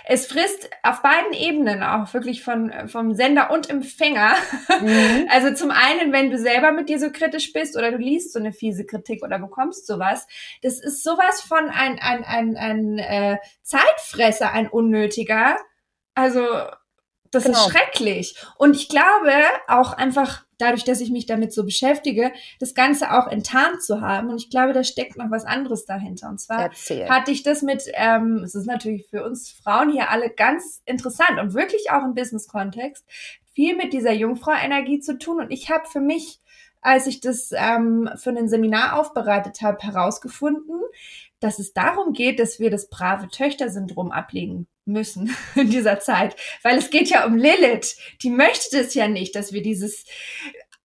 [0.06, 4.34] es, es frisst auf beiden Ebenen, auch wirklich von, vom Sender und Empfänger.
[4.80, 5.28] Mhm.
[5.30, 8.38] Also zum einen, wenn du selber mit dir so kritisch bist oder du liest so
[8.40, 10.26] eine fiese Kritik oder bekommst sowas,
[10.62, 15.56] das ist sowas von ein, ein, ein, ein äh, Zeitfresser, ein unnötiger.
[16.14, 16.40] Also
[17.30, 17.58] Das genau.
[17.58, 18.36] ist schrecklich.
[18.58, 19.32] Und ich glaube
[19.68, 24.30] auch einfach dadurch, dass ich mich damit so beschäftige, das Ganze auch enttarnt zu haben.
[24.30, 26.28] Und ich glaube, da steckt noch was anderes dahinter.
[26.28, 27.08] Und zwar Erzähl.
[27.08, 31.38] hatte ich das mit, ähm, es ist natürlich für uns Frauen hier alle ganz interessant
[31.40, 33.04] und wirklich auch im Business-Kontext,
[33.52, 35.40] viel mit dieser Jungfrau-Energie zu tun.
[35.40, 36.40] Und ich habe für mich,
[36.80, 40.80] als ich das ähm, für ein Seminar aufbereitet habe, herausgefunden,
[41.40, 46.36] dass es darum geht, dass wir das brave Töchter-Syndrom ablegen müssen in dieser Zeit.
[46.62, 47.96] Weil es geht ja um Lilith.
[48.22, 50.04] Die möchte das ja nicht, dass wir dieses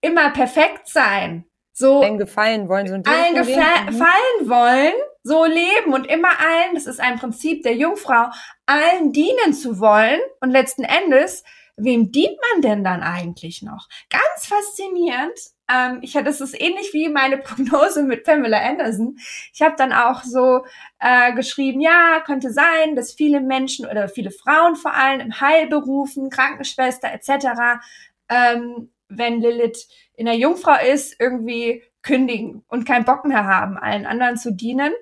[0.01, 1.45] immer perfekt sein.
[1.73, 4.49] So allen gefallen wollen, so allen gefallen mhm.
[4.49, 8.25] wollen, so leben und immer allen, das ist ein Prinzip der Jungfrau,
[8.65, 11.43] allen dienen zu wollen und letzten Endes
[11.83, 13.87] wem dient man denn dann eigentlich noch?
[14.09, 15.37] Ganz faszinierend.
[15.71, 19.17] Ähm, ich hatte, das ist ähnlich wie meine Prognose mit Pamela Anderson.
[19.53, 20.65] Ich habe dann auch so
[20.99, 26.29] äh, geschrieben, ja, könnte sein, dass viele Menschen oder viele Frauen vor allem im Heilberufen,
[26.29, 27.81] Krankenschwester etc.,
[28.29, 34.05] ähm, wenn Lilith in der Jungfrau ist, irgendwie kündigen und keinen Bock mehr haben, allen
[34.05, 34.93] anderen zu dienen.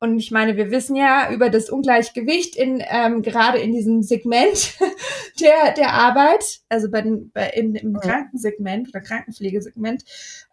[0.00, 4.78] Und ich meine, wir wissen ja über das Ungleichgewicht in ähm, gerade in diesem Segment
[5.40, 10.04] der der Arbeit, also bei den bei in, im Krankensegment oder Krankenpflegesegment.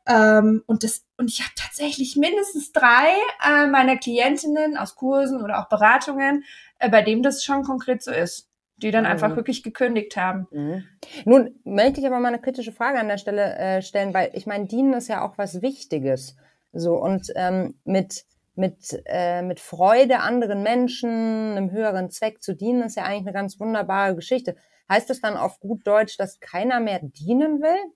[0.08, 3.08] Ähm, und das und ich habe tatsächlich mindestens drei
[3.48, 6.44] äh, meiner Klientinnen aus Kursen oder auch Beratungen,
[6.80, 9.12] äh, bei dem das schon konkret so ist die dann mhm.
[9.12, 10.48] einfach wirklich gekündigt haben.
[10.52, 10.84] Mhm.
[11.24, 14.46] Nun möchte ich aber mal eine kritische Frage an der Stelle äh, stellen, weil ich
[14.46, 16.36] meine, dienen ist ja auch was Wichtiges.
[16.74, 22.84] So und ähm, mit mit, äh, mit Freude anderen Menschen, einem höheren Zweck zu dienen,
[22.84, 24.56] ist ja eigentlich eine ganz wunderbare Geschichte.
[24.90, 27.92] Heißt das dann auf gut Deutsch, dass keiner mehr dienen will?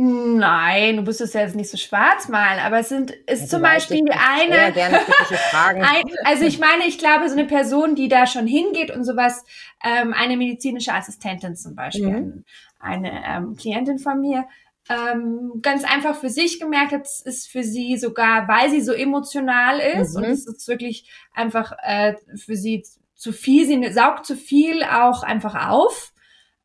[0.00, 3.46] Nein, du musst es ja jetzt nicht so schwarz malen, aber es sind, ist ja,
[3.48, 8.28] zum Beispiel die eine, ein, also ich meine, ich glaube, so eine Person, die da
[8.28, 9.44] schon hingeht und sowas,
[9.82, 12.44] ähm, eine medizinische Assistentin zum Beispiel, mhm.
[12.78, 14.44] eine ähm, Klientin von mir,
[14.88, 18.92] ähm, ganz einfach für sich gemerkt hat, es ist für sie sogar, weil sie so
[18.92, 20.24] emotional ist mhm.
[20.24, 25.22] und es ist wirklich einfach äh, für sie zu viel, sie saugt zu viel auch
[25.22, 26.12] einfach auf,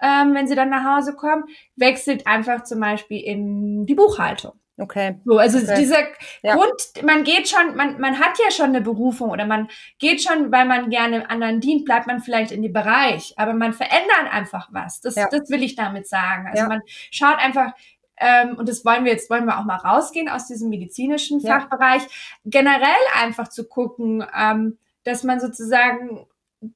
[0.02, 4.54] ähm, wenn sie dann nach Hause kommen, wechselt einfach zum Beispiel in die Buchhaltung.
[4.78, 5.20] Okay.
[5.24, 5.76] So, also okay.
[5.78, 6.00] dieser
[6.42, 6.56] ja.
[6.56, 10.52] Grund, man geht schon, man, man hat ja schon eine Berufung oder man geht schon,
[10.52, 14.70] weil man gerne anderen dient, bleibt man vielleicht in dem Bereich, aber man verändert einfach
[14.72, 15.00] was.
[15.00, 15.28] Das, ja.
[15.30, 16.48] das will ich damit sagen.
[16.48, 16.68] Also ja.
[16.68, 16.82] man
[17.12, 17.74] schaut einfach,
[18.18, 21.60] ähm, und das wollen wir jetzt, wollen wir auch mal rausgehen aus diesem medizinischen ja.
[21.60, 22.04] Fachbereich,
[22.46, 26.26] generell einfach zu gucken, ähm, dass man sozusagen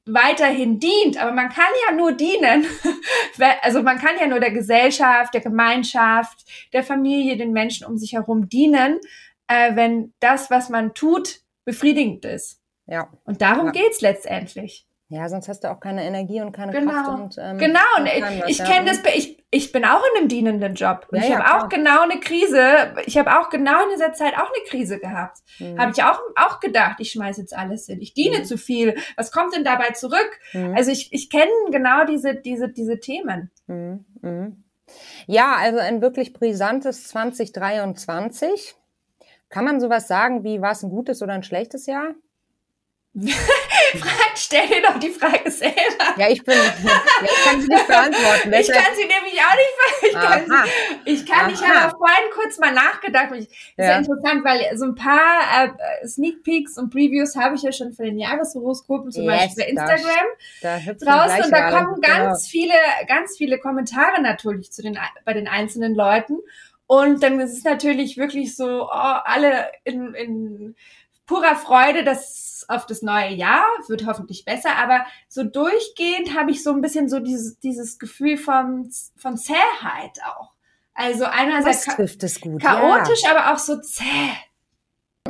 [0.06, 2.66] weiterhin dient, aber man kann ja nur dienen.
[3.62, 8.14] also man kann ja nur der Gesellschaft, der Gemeinschaft, der Familie, den Menschen um sich
[8.14, 9.00] herum dienen,
[9.48, 12.62] äh, wenn das, was man tut, befriedigend ist.
[12.86, 13.10] Ja.
[13.24, 13.72] Und darum ja.
[13.72, 14.87] geht's letztendlich.
[15.10, 16.92] Ja, sonst hast du auch keine Energie und keine genau.
[16.92, 17.10] Kraft.
[17.10, 20.76] Und, ähm, genau, und ich, ich kenne das, ich, ich bin auch in einem dienenden
[20.76, 21.08] Job.
[21.10, 24.12] Und ja, ich ja, habe auch genau eine Krise, ich habe auch genau in dieser
[24.12, 25.38] Zeit auch eine Krise gehabt.
[25.60, 25.80] Mhm.
[25.80, 28.46] Habe ich auch, auch gedacht, ich schmeiße jetzt alles hin, ich diene mhm.
[28.46, 28.98] zu viel.
[29.16, 30.30] Was kommt denn dabei zurück?
[30.52, 30.76] Mhm.
[30.76, 33.50] Also ich, ich kenne genau diese, diese, diese Themen.
[33.68, 34.06] Mhm.
[34.22, 34.64] Mhm.
[35.26, 38.76] Ja, also ein wirklich brisantes 2023.
[39.50, 42.14] Kann man sowas sagen wie, war es ein gutes oder ein schlechtes Jahr?
[43.98, 45.74] Frag, stell dir doch die Frage selber.
[46.18, 48.54] Ja, ich bin, ja, ich kann sie nicht beantworten.
[48.54, 50.46] ich kann sie nämlich auch nicht ich kann,
[51.06, 53.30] ich, kann ich habe vorhin kurz mal nachgedacht.
[53.36, 53.86] Ich, ja.
[53.86, 57.72] Ist ja interessant, weil so ein paar äh, Sneak Peeks und Previews habe ich ja
[57.72, 60.26] schon für den Jahreshoroskopen, zum yes, Beispiel bei Instagram
[60.62, 61.46] da, da draußen.
[61.46, 62.52] Und da kommen ganz genau.
[62.52, 62.74] viele,
[63.08, 66.38] ganz viele Kommentare natürlich zu den, bei den einzelnen Leuten.
[66.86, 70.76] Und dann ist es natürlich wirklich so, oh, alle in, in
[71.26, 76.64] purer Freude, dass auf das neue Jahr wird hoffentlich besser, aber so durchgehend habe ich
[76.64, 80.52] so ein bisschen so dieses, dieses Gefühl von, von Zähheit auch.
[80.94, 83.32] Also einerseits trifft es gut, chaotisch, ja.
[83.32, 84.04] aber auch so zäh.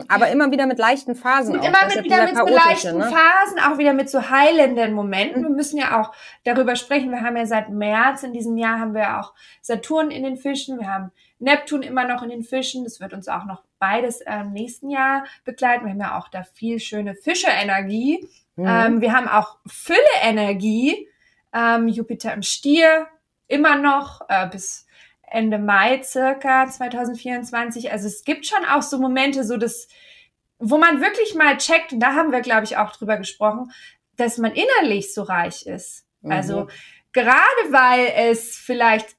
[0.07, 1.55] Aber immer wieder mit leichten Phasen.
[1.55, 3.05] Und auch, immer mit, wieder mit so leichten ne?
[3.05, 5.43] Phasen, auch wieder mit so heilenden Momenten.
[5.43, 7.11] Wir müssen ja auch darüber sprechen.
[7.11, 10.79] Wir haben ja seit März in diesem Jahr haben wir auch Saturn in den Fischen.
[10.79, 12.83] Wir haben Neptun immer noch in den Fischen.
[12.83, 15.85] Das wird uns auch noch beides im nächsten Jahr begleiten.
[15.85, 18.27] Wir haben ja auch da viel schöne Fische-Energie.
[18.55, 18.65] Mhm.
[18.67, 21.07] Ähm, wir haben auch Fülle-Energie.
[21.53, 23.07] Ähm, Jupiter im Stier
[23.47, 24.85] immer noch äh, bis
[25.21, 27.91] Ende Mai circa 2024.
[27.91, 29.87] Also es gibt schon auch so Momente, so das,
[30.59, 33.71] wo man wirklich mal checkt, und da haben wir, glaube ich, auch drüber gesprochen,
[34.15, 36.05] dass man innerlich so reich ist.
[36.21, 36.31] Mhm.
[36.31, 36.67] Also
[37.13, 39.15] gerade weil es vielleicht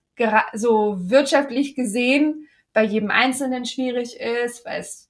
[0.52, 5.08] so wirtschaftlich gesehen bei jedem Einzelnen schwierig ist, weil es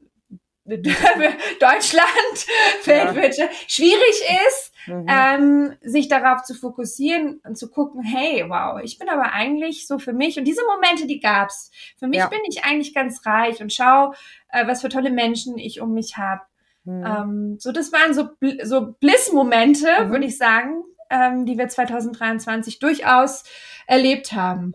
[0.68, 2.46] Deutschland,
[2.84, 5.06] Weltwirtschaft, schwierig ist, Mhm.
[5.08, 9.98] ähm, sich darauf zu fokussieren und zu gucken, hey, wow, ich bin aber eigentlich so
[9.98, 11.70] für mich und diese Momente, die gab's.
[11.98, 12.28] Für mich Ja.
[12.28, 14.14] bin ich eigentlich ganz reich und schau,
[14.50, 16.40] äh, was für tolle Menschen ich um mich habe.
[16.84, 17.04] Mhm.
[17.04, 20.10] Ähm, so, das waren so, bl so Bliss-Momente, Mhm.
[20.10, 23.44] würde ich sagen, ähm, die wir 2023 durchaus
[23.86, 24.72] erlebt haben.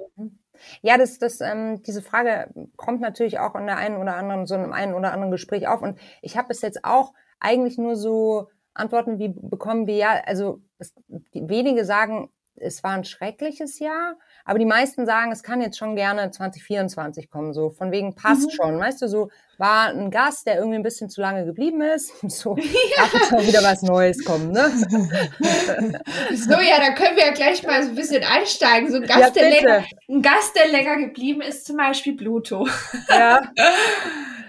[0.81, 4.55] Ja, das, das, ähm, diese Frage kommt natürlich auch in der einen oder anderen, so
[4.55, 5.81] einem einen oder anderen Gespräch auf.
[5.81, 10.61] Und ich habe bis jetzt auch eigentlich nur so Antworten wie bekommen wie ja, also
[10.79, 10.93] es,
[11.33, 15.95] wenige sagen, es war ein schreckliches Jahr, aber die meisten sagen, es kann jetzt schon
[15.95, 18.51] gerne 2024 kommen, so von wegen passt Mhm.
[18.51, 22.13] schon, weißt du, so war ein Gast, der irgendwie ein bisschen zu lange geblieben ist,
[22.29, 22.55] so
[22.97, 24.71] darf jetzt mal wieder was Neues kommen, ne?
[26.33, 28.89] So, ja, da können wir ja gleich mal so ein bisschen einsteigen.
[28.91, 32.67] So ein Gast, Ja, der, länger, ein Gast der länger geblieben ist, zum Beispiel Pluto.
[33.09, 33.41] Ja,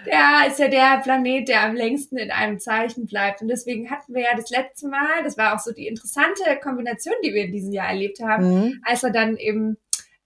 [0.07, 3.40] Der ist ja der Planet, der am längsten in einem Zeichen bleibt.
[3.42, 7.14] Und deswegen hatten wir ja das letzte Mal, das war auch so die interessante Kombination,
[7.24, 8.80] die wir in diesem Jahr erlebt haben, mhm.
[8.85, 9.78] als er dann eben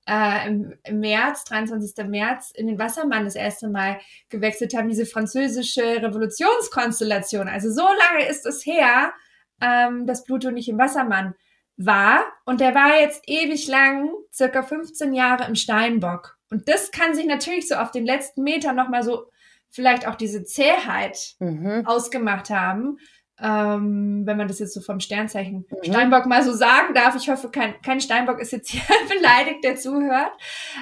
[0.08, 2.06] äh, im, März, 23.
[2.06, 7.48] März, in den Wassermann das erste Mal gewechselt haben, diese französische Revolutionskonstellation.
[7.48, 9.12] Also so lange ist es her,
[9.60, 11.34] ähm, dass Pluto nicht im Wassermann
[11.76, 12.24] war.
[12.44, 16.36] Und der war jetzt ewig lang, circa 15 Jahre im Steinbock.
[16.50, 19.26] Und das kann sich natürlich so auf den letzten Metern nochmal so
[19.70, 21.82] vielleicht auch diese Zähheit Mhm.
[21.86, 22.98] ausgemacht haben,
[23.40, 25.84] ähm, wenn man das jetzt so vom Sternzeichen Mhm.
[25.84, 27.14] Steinbock mal so sagen darf.
[27.16, 30.32] Ich hoffe, kein, kein Steinbock ist jetzt hier beleidigt, der zuhört.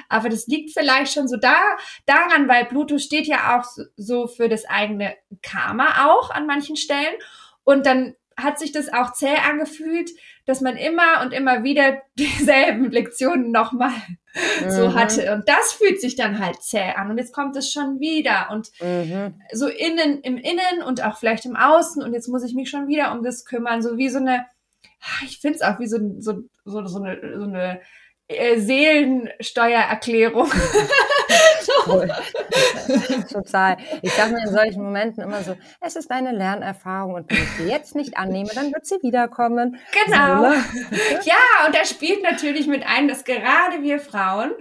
[0.09, 1.57] Aber das liegt vielleicht schon so da,
[2.05, 6.75] daran, weil Pluto steht ja auch so, so für das eigene Karma auch an manchen
[6.75, 7.15] Stellen.
[7.63, 10.11] Und dann hat sich das auch zäh angefühlt,
[10.45, 13.91] dass man immer und immer wieder dieselben Lektionen nochmal
[14.69, 14.93] so Mhm.
[14.93, 15.33] hatte.
[15.33, 17.09] Und das fühlt sich dann halt zäh an.
[17.09, 18.49] Und jetzt kommt es schon wieder.
[18.51, 19.41] Und Mhm.
[19.51, 22.03] so innen, im Innen und auch vielleicht im Außen.
[22.03, 23.81] Und jetzt muss ich mich schon wieder um das kümmern.
[23.81, 24.45] So wie so eine,
[25.01, 27.81] ah, ich finde es auch wie so, so, so, so eine, so eine
[28.27, 30.51] äh, Seelensteuererklärung.
[33.31, 33.77] Total.
[34.01, 37.49] Ich sage mir in solchen Momenten immer so, es ist eine Lernerfahrung und wenn ich
[37.57, 39.77] sie jetzt nicht annehme, dann wird sie wiederkommen.
[40.05, 40.41] Genau.
[40.49, 40.63] Ne?
[41.23, 44.51] Ja, und da spielt natürlich mit ein, dass gerade wir Frauen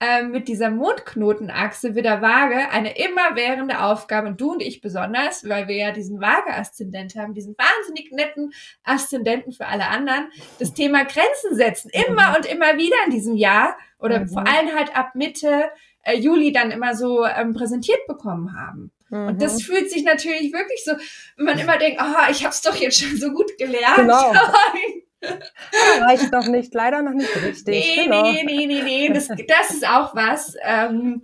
[0.00, 5.68] ähm, mit dieser Mondknotenachse wieder Waage eine immerwährende Aufgabe, und du und ich besonders, weil
[5.68, 11.54] wir ja diesen Waage-Aszendent haben, diesen wahnsinnig netten Aszendenten für alle anderen, das Thema Grenzen
[11.54, 14.28] setzen, immer und immer wieder in diesem Jahr oder Mhm.
[14.28, 15.70] vor allem halt ab Mitte
[16.04, 18.90] äh, Juli dann immer so ähm, präsentiert bekommen haben.
[19.10, 19.60] Und das Mhm.
[19.60, 20.92] fühlt sich natürlich wirklich so,
[21.36, 23.96] wenn man immer denkt, ah, ich hab's doch jetzt schon so gut gelernt.
[23.96, 24.32] Genau.
[26.00, 27.66] Reicht noch nicht, leider noch nicht richtig.
[27.66, 28.22] Nee, genau.
[28.30, 30.54] nee, nee, nee, nee, das, das ist auch was.
[30.62, 31.22] Ähm,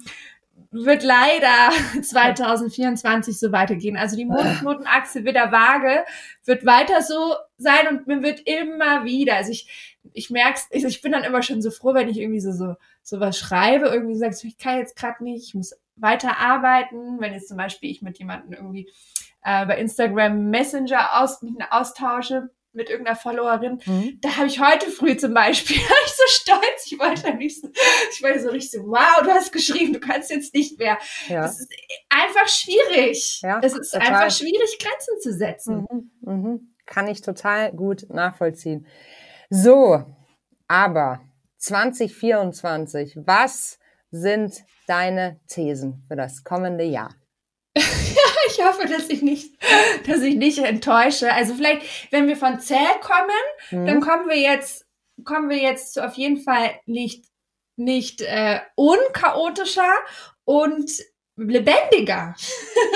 [0.70, 1.70] wird leider
[2.02, 3.96] 2024 so weitergehen.
[3.96, 6.04] Also die Mondknotenachse wieder vage,
[6.44, 11.02] wird weiter so sein und mir wird immer wieder, also ich, ich merk's, ich, ich
[11.02, 14.16] bin dann immer schon so froh, wenn ich irgendwie so, so, so was schreibe, irgendwie
[14.16, 18.02] sagst, ich kann jetzt gerade nicht, ich muss weiter arbeiten, wenn jetzt zum Beispiel ich
[18.02, 18.90] mit jemandem irgendwie
[19.44, 24.18] äh, bei Instagram Messenger aus, mich austausche mit irgendeiner Followerin, Mhm.
[24.20, 27.72] da habe ich heute früh zum Beispiel, war ich so stolz, ich wollte am liebsten,
[28.12, 30.96] ich wollte so richtig so, wow, du hast geschrieben, du kannst jetzt nicht mehr.
[31.26, 31.42] Ja.
[31.42, 31.72] Das ist
[32.08, 33.40] einfach schwierig.
[33.42, 34.06] Ja, es ist total.
[34.14, 35.86] einfach schwierig, Grenzen zu setzen.
[35.90, 36.10] Mhm.
[36.20, 36.74] Mhm.
[36.86, 38.86] Kann ich total gut nachvollziehen.
[39.48, 40.04] So,
[40.68, 41.20] aber
[41.60, 43.78] 2024, was
[44.10, 47.14] sind deine Thesen für das kommende Jahr?
[48.52, 49.54] Ich hoffe, dass ich nicht,
[50.08, 51.32] dass ich nicht enttäusche.
[51.32, 53.30] Also vielleicht, wenn wir von Zäh kommen,
[53.70, 53.86] Mhm.
[53.86, 54.86] dann kommen wir jetzt,
[55.24, 57.26] kommen wir jetzt zu auf jeden Fall nicht,
[57.76, 59.92] nicht äh, unchaotischer
[60.44, 60.90] und
[61.36, 62.34] lebendiger.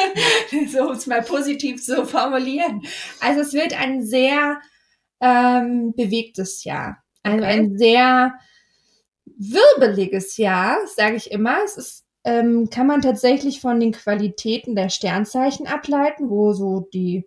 [0.72, 2.82] so, um es mal positiv zu formulieren.
[3.20, 4.60] Also es wird ein sehr
[5.20, 7.02] ähm, bewegtes Jahr.
[7.22, 7.46] Also Okay.
[7.46, 8.34] ein sehr
[9.36, 11.58] wirbeliges Jahr, sage ich immer.
[11.64, 17.24] Es ist, ähm, kann man tatsächlich von den Qualitäten der Sternzeichen ableiten, wo so die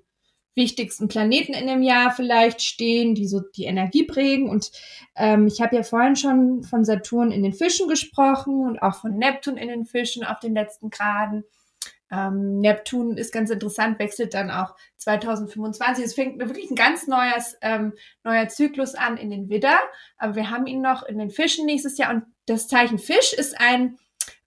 [0.56, 4.50] wichtigsten Planeten in dem Jahr vielleicht stehen, die so die Energie prägen.
[4.50, 4.72] Und
[5.16, 9.16] ähm, ich habe ja vorhin schon von Saturn in den Fischen gesprochen und auch von
[9.16, 11.44] Neptun in den Fischen auf den letzten Graden.
[12.12, 16.06] Ähm, Neptun ist ganz interessant, wechselt dann auch 2025.
[16.06, 17.94] Es fängt wirklich ein ganz neues, ähm,
[18.24, 19.78] neuer Zyklus an in den Widder,
[20.18, 23.60] aber wir haben ihn noch in den Fischen nächstes Jahr und das Zeichen Fisch ist
[23.60, 23.98] ein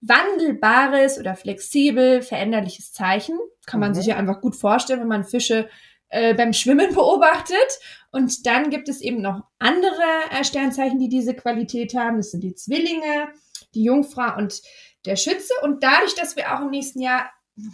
[0.01, 3.37] wandelbares oder flexibel veränderliches Zeichen.
[3.65, 3.95] Kann man Mhm.
[3.95, 5.69] sich ja einfach gut vorstellen, wenn man Fische
[6.09, 7.79] äh, beim Schwimmen beobachtet.
[8.11, 12.17] Und dann gibt es eben noch andere äh, Sternzeichen, die diese Qualität haben.
[12.17, 13.29] Das sind die Zwillinge,
[13.73, 14.61] die Jungfrau und
[15.05, 15.53] der Schütze.
[15.63, 17.29] Und dadurch, dass wir auch im nächsten Jahr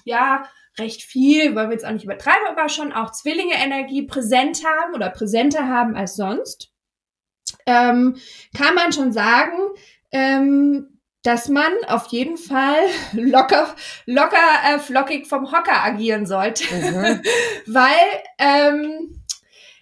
[0.06, 4.94] ja, recht viel, weil wir jetzt auch nicht übertreiben, aber schon auch Zwillinge-Energie präsent haben
[4.94, 6.72] oder präsenter haben als sonst,
[7.66, 8.18] ähm,
[8.56, 9.58] kann man schon sagen,
[10.12, 12.80] ähm, dass man auf jeden Fall
[13.14, 17.22] locker, locker, äh, flockig vom Hocker agieren sollte, mhm.
[17.68, 19.24] weil ähm,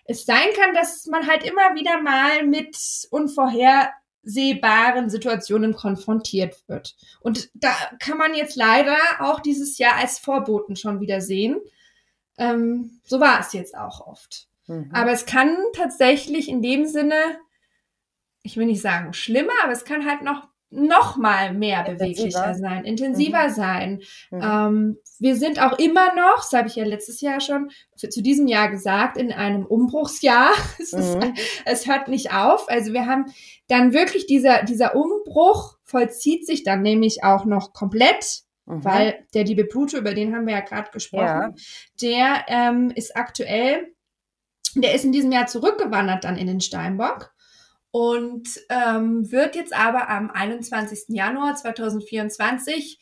[0.05, 2.75] es sein kann, dass man halt immer wieder mal mit
[4.25, 6.95] unvorhersehbaren Situationen konfrontiert wird.
[7.21, 11.59] Und da kann man jetzt leider auch dieses Jahr als Vorboten schon wieder sehen.
[12.37, 14.47] Ähm, so war es jetzt auch oft.
[14.67, 14.89] Mhm.
[14.93, 17.15] Aber es kann tatsächlich in dem Sinne,
[18.41, 22.85] ich will nicht sagen schlimmer, aber es kann halt noch noch mal mehr beweglicher sein,
[22.85, 23.53] intensiver mhm.
[23.53, 24.01] sein.
[24.31, 24.41] Mhm.
[24.41, 28.21] Ähm, wir sind auch immer noch, das habe ich ja letztes Jahr schon für, zu
[28.21, 30.51] diesem Jahr gesagt, in einem Umbruchsjahr.
[30.79, 31.33] es, ist, mhm.
[31.65, 32.67] es hört nicht auf.
[32.69, 33.25] Also wir haben
[33.67, 38.43] dann wirklich dieser, dieser Umbruch vollzieht sich dann nämlich auch noch komplett.
[38.65, 38.83] Mhm.
[38.83, 41.53] Weil der liebe Pluto, über den haben wir ja gerade gesprochen, ja.
[42.01, 43.93] der ähm, ist aktuell,
[44.73, 47.34] der ist in diesem Jahr zurückgewandert dann in den Steinbock
[47.95, 51.15] und ähm, wird jetzt aber am 21.
[51.15, 52.99] Januar 2024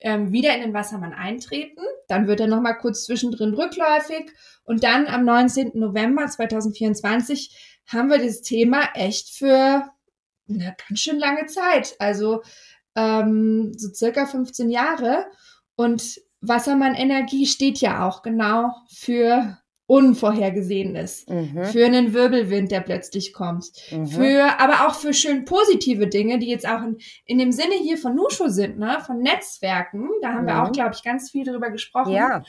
[0.00, 1.80] ähm, wieder in den Wassermann eintreten.
[2.08, 4.30] Dann wird er nochmal kurz zwischendrin rückläufig
[4.64, 5.70] und dann am 19.
[5.72, 9.88] November 2024 haben wir das Thema echt für
[10.46, 12.42] eine ganz schön lange Zeit, also
[12.96, 15.24] ähm, so circa 15 Jahre.
[15.74, 21.64] Und Wassermann Energie steht ja auch genau für Unvorhergesehenes, mhm.
[21.64, 24.06] für einen Wirbelwind, der plötzlich kommt, mhm.
[24.06, 27.98] für, aber auch für schön positive Dinge, die jetzt auch in, in dem Sinne hier
[27.98, 30.08] von Nushu sind, ne, von Netzwerken.
[30.22, 30.46] Da haben mhm.
[30.46, 32.42] wir auch, glaube ich, ganz viel drüber gesprochen ja.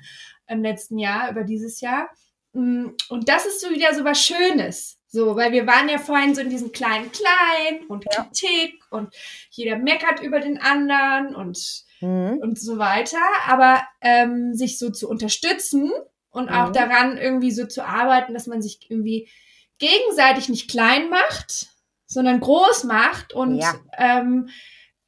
[0.48, 2.10] im letzten Jahr, über dieses Jahr.
[2.54, 4.98] Mm, und das ist so wieder so was Schönes.
[5.08, 8.24] So, weil wir waren ja vorhin so in diesem kleinen Klein und ja.
[8.24, 9.14] Kritik und
[9.50, 12.40] jeder meckert über den anderen und, mhm.
[12.42, 13.20] und so weiter.
[13.48, 15.92] Aber ähm, sich so zu unterstützen
[16.36, 16.74] und auch mhm.
[16.74, 19.30] daran irgendwie so zu arbeiten, dass man sich irgendwie
[19.78, 21.68] gegenseitig nicht klein macht,
[22.06, 23.74] sondern groß macht und ja.
[23.98, 24.50] ähm,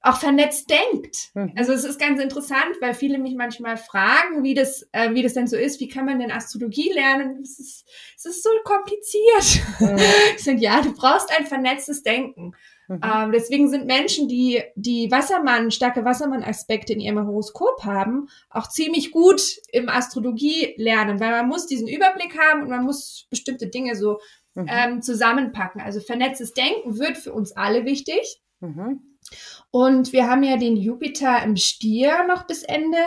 [0.01, 1.31] auch vernetzt denkt.
[1.33, 1.53] Mhm.
[1.57, 5.33] Also es ist ganz interessant, weil viele mich manchmal fragen, wie das, äh, wie das
[5.33, 7.41] denn so ist, wie kann man denn Astrologie lernen?
[7.41, 7.85] Es ist,
[8.15, 9.65] es ist so kompliziert.
[9.79, 9.97] Mhm.
[10.37, 12.53] Ich sage, ja, du brauchst ein vernetztes Denken.
[12.88, 13.02] Mhm.
[13.04, 19.12] Ähm, deswegen sind Menschen, die die Wassermann, starke Wassermann-Aspekte in ihrem Horoskop haben, auch ziemlich
[19.12, 23.95] gut im Astrologie lernen, weil man muss diesen Überblick haben und man muss bestimmte Dinge
[23.95, 24.19] so
[24.56, 24.67] mhm.
[24.69, 25.82] ähm, zusammenpacken.
[25.82, 28.41] Also vernetztes Denken wird für uns alle wichtig.
[28.60, 29.17] Mhm.
[29.71, 32.97] Und wir haben ja den Jupiter im Stier noch bis Ende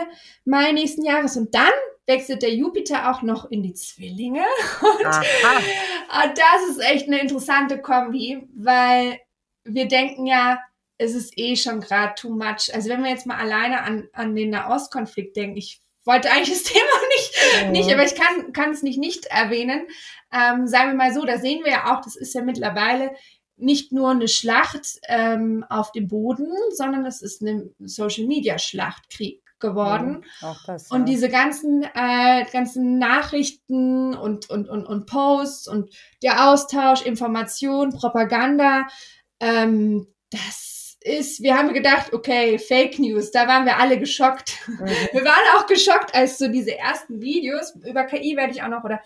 [0.45, 1.35] Mai nächsten Jahres.
[1.35, 1.71] Und dann
[2.05, 4.43] wechselt der Jupiter auch noch in die Zwillinge.
[4.81, 9.17] Und, und das ist echt eine interessante Kombi, weil
[9.63, 10.59] wir denken ja,
[10.97, 12.73] es ist eh schon gerade too much.
[12.73, 16.63] Also wenn wir jetzt mal alleine an, an den Nahostkonflikt denken, ich wollte eigentlich das
[16.71, 17.71] Thema nicht, ja.
[17.71, 19.87] nicht aber ich kann, kann es nicht nicht erwähnen.
[20.31, 23.11] Ähm, sagen wir mal so, da sehen wir ja auch, das ist ja mittlerweile
[23.57, 30.25] nicht nur eine Schlacht ähm, auf dem Boden, sondern es ist eine Social-Media-Schlachtkrieg geworden.
[30.41, 30.95] Ja, das, ja.
[30.95, 35.93] Und diese ganzen, äh, ganzen Nachrichten und, und, und, und Posts und
[36.23, 38.87] der Austausch, Information, Propaganda,
[39.41, 44.53] ähm, das ist, wir haben gedacht, okay, Fake News, da waren wir alle geschockt.
[44.67, 44.85] Mhm.
[44.85, 48.83] Wir waren auch geschockt, als so diese ersten Videos, über KI werde ich auch noch,
[48.83, 49.01] oder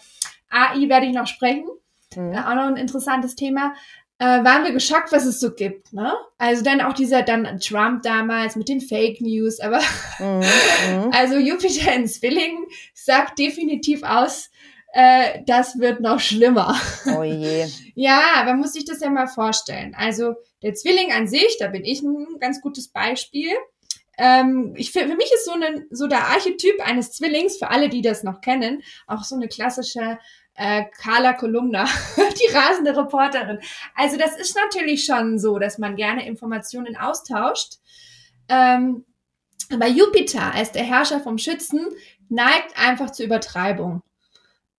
[0.49, 1.67] AI werde ich noch sprechen,
[2.15, 2.33] mhm.
[2.33, 3.73] äh, auch noch ein interessantes Thema,
[4.17, 5.93] äh, waren wir geschockt, was es so gibt.
[5.93, 6.13] Ne?
[6.37, 9.79] Also dann auch dieser dann Trump damals mit den Fake News, aber
[10.19, 11.05] mhm.
[11.05, 11.09] mhm.
[11.13, 14.49] also Jupiter in Zwillingen sagt definitiv aus,
[14.97, 16.79] äh, das wird noch schlimmer.
[17.17, 17.67] Oh je.
[17.95, 19.93] ja, man muss sich das ja mal vorstellen.
[19.93, 23.51] Also der Zwilling an sich, da bin ich ein ganz gutes Beispiel.
[24.17, 27.89] Ähm, ich für, für mich ist so, ein, so der Archetyp eines Zwillings, für alle,
[27.89, 30.17] die das noch kennen, auch so eine klassische
[30.53, 31.83] äh, Carla Kolumna,
[32.17, 33.59] die rasende Reporterin.
[33.95, 37.79] Also das ist natürlich schon so, dass man gerne Informationen austauscht.
[38.47, 39.03] Ähm,
[39.73, 41.85] aber Jupiter als der Herrscher vom Schützen
[42.29, 44.01] neigt einfach zur Übertreibung.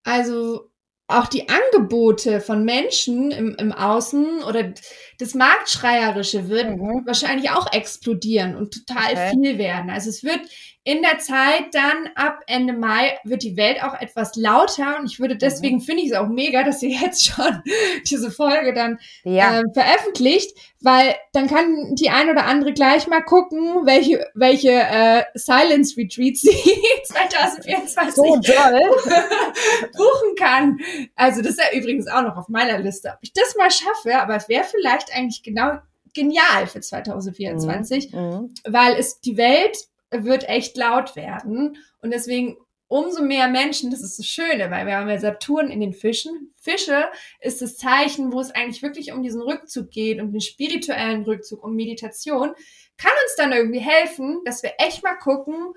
[0.06, 0.70] Also
[1.08, 4.72] auch die Angebote von Menschen im, im Außen oder
[5.18, 7.02] das Marktschreierische wird mhm.
[7.06, 9.30] wahrscheinlich auch explodieren und total okay.
[9.30, 9.90] viel werden.
[9.90, 10.40] Also es wird
[10.86, 15.18] in der Zeit dann ab Ende Mai wird die Welt auch etwas lauter und ich
[15.18, 15.80] würde deswegen mhm.
[15.80, 17.60] finde ich es auch mega, dass ihr jetzt schon
[18.08, 19.58] diese Folge dann ja.
[19.58, 25.24] äh, veröffentlicht, weil dann kann die ein oder andere gleich mal gucken, welche welche äh,
[25.34, 26.50] Silence Retreats sie
[27.04, 28.42] 2024 so buchen
[30.36, 30.78] kann.
[31.14, 34.18] Also das ist ja übrigens auch noch auf meiner Liste, ob ich das mal schaffe,
[34.20, 35.78] aber es wäre vielleicht eigentlich genau
[36.14, 38.20] genial für 2024, mhm.
[38.20, 38.54] mhm.
[38.66, 39.76] weil es die Welt
[40.10, 41.76] wird echt laut werden.
[42.00, 42.56] Und deswegen
[42.88, 46.52] umso mehr Menschen, das ist das Schöne, weil wir haben ja Saturn in den Fischen.
[46.56, 47.06] Fische
[47.40, 51.64] ist das Zeichen, wo es eigentlich wirklich um diesen Rückzug geht, um den spirituellen Rückzug,
[51.64, 52.52] um Meditation,
[52.96, 55.74] kann uns dann irgendwie helfen, dass wir echt mal gucken,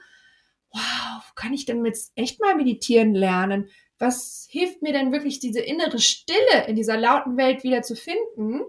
[0.72, 3.70] wow, kann ich denn jetzt echt mal meditieren lernen?
[4.00, 8.62] Was hilft mir denn wirklich, diese innere Stille in dieser lauten Welt wieder zu finden?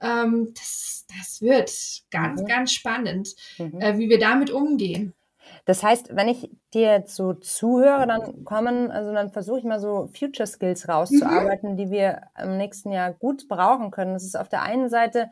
[0.00, 1.70] Ähm, das, das wird
[2.10, 2.46] ganz, mhm.
[2.46, 3.80] ganz spannend, mhm.
[3.80, 5.14] äh, wie wir damit umgehen.
[5.64, 9.80] Das heißt, wenn ich dir jetzt so zuhöre, dann kommen, also dann versuche ich mal
[9.80, 11.76] so Future Skills rauszuarbeiten, mhm.
[11.76, 14.12] die wir im nächsten Jahr gut brauchen können.
[14.12, 15.30] Das ist auf der einen Seite,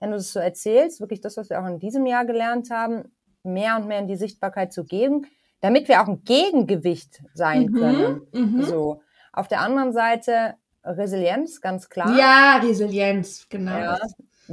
[0.00, 3.12] wenn du es so erzählst, wirklich das, was wir auch in diesem Jahr gelernt haben,
[3.42, 5.26] mehr und mehr in die Sichtbarkeit zu geben
[5.60, 8.20] damit wir auch ein Gegengewicht sein mhm, können.
[8.32, 8.62] Mhm.
[8.62, 9.02] So.
[9.32, 10.54] Auf der anderen Seite
[10.84, 12.16] Resilienz, ganz klar.
[12.16, 13.76] Ja, Resilienz, genau.
[13.78, 13.98] Ja,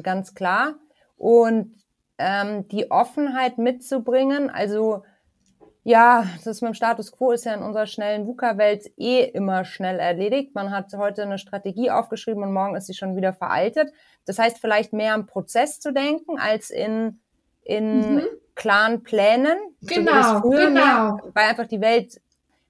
[0.02, 0.76] ganz klar.
[1.16, 1.76] Und
[2.18, 5.04] ähm, die Offenheit mitzubringen, also
[5.86, 10.00] ja, das mit dem Status quo ist ja in unserer schnellen VUCA-Welt eh immer schnell
[10.00, 10.56] erledigt.
[10.56, 13.92] Man hat heute eine Strategie aufgeschrieben und morgen ist sie schon wieder veraltet.
[14.26, 17.22] Das heißt, vielleicht mehr am Prozess zu denken als in,
[17.66, 19.58] in mhm klaren Plänen.
[19.82, 20.70] Genau, so genau.
[20.70, 22.22] Mehr, weil einfach die Welt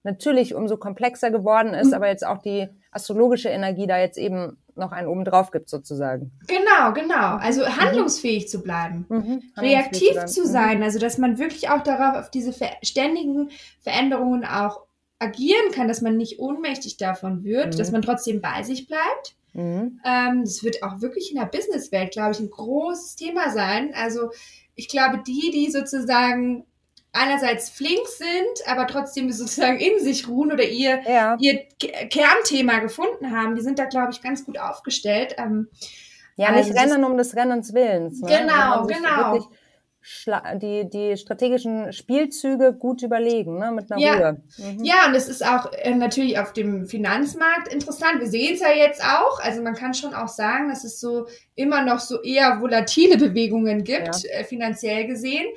[0.04, 1.94] natürlich umso komplexer geworden ist, mhm.
[1.94, 6.32] aber jetzt auch die astrologische Energie da jetzt eben noch einen oben drauf gibt sozusagen.
[6.48, 7.38] Genau, genau.
[7.38, 7.78] Also mhm.
[7.78, 9.44] handlungsfähig zu bleiben, mhm.
[9.58, 10.84] reaktiv zu, zu sein, mhm.
[10.84, 14.82] also dass man wirklich auch darauf auf diese ständigen Veränderungen auch
[15.20, 17.94] agieren kann, dass man nicht ohnmächtig davon wird, dass mhm.
[17.94, 19.36] man trotzdem bei sich bleibt.
[19.54, 20.02] Mhm.
[20.04, 23.94] Ähm, das wird auch wirklich in der Businesswelt, glaube ich, ein großes Thema sein.
[23.96, 24.32] Also
[24.76, 26.66] ich glaube, die, die sozusagen
[27.12, 31.38] einerseits flink sind, aber trotzdem sozusagen in sich ruhen oder ihr, ja.
[31.40, 31.64] ihr
[32.10, 35.36] Kernthema gefunden haben, die sind da, glaube ich, ganz gut aufgestellt.
[35.38, 35.68] Ähm,
[36.36, 38.20] ja, also nicht Rennen um des Rennens Willens.
[38.22, 38.40] Ne?
[38.40, 39.50] Genau, genau
[40.56, 44.14] die, die strategischen Spielzüge gut überlegen, ne, mit einer ja.
[44.14, 44.42] Ruhe.
[44.58, 44.84] Mhm.
[44.84, 48.20] Ja, und es ist auch äh, natürlich auf dem Finanzmarkt interessant.
[48.20, 49.40] Wir sehen es ja jetzt auch.
[49.40, 53.84] Also man kann schon auch sagen, dass es so immer noch so eher volatile Bewegungen
[53.84, 54.30] gibt, ja.
[54.32, 55.48] äh, finanziell gesehen.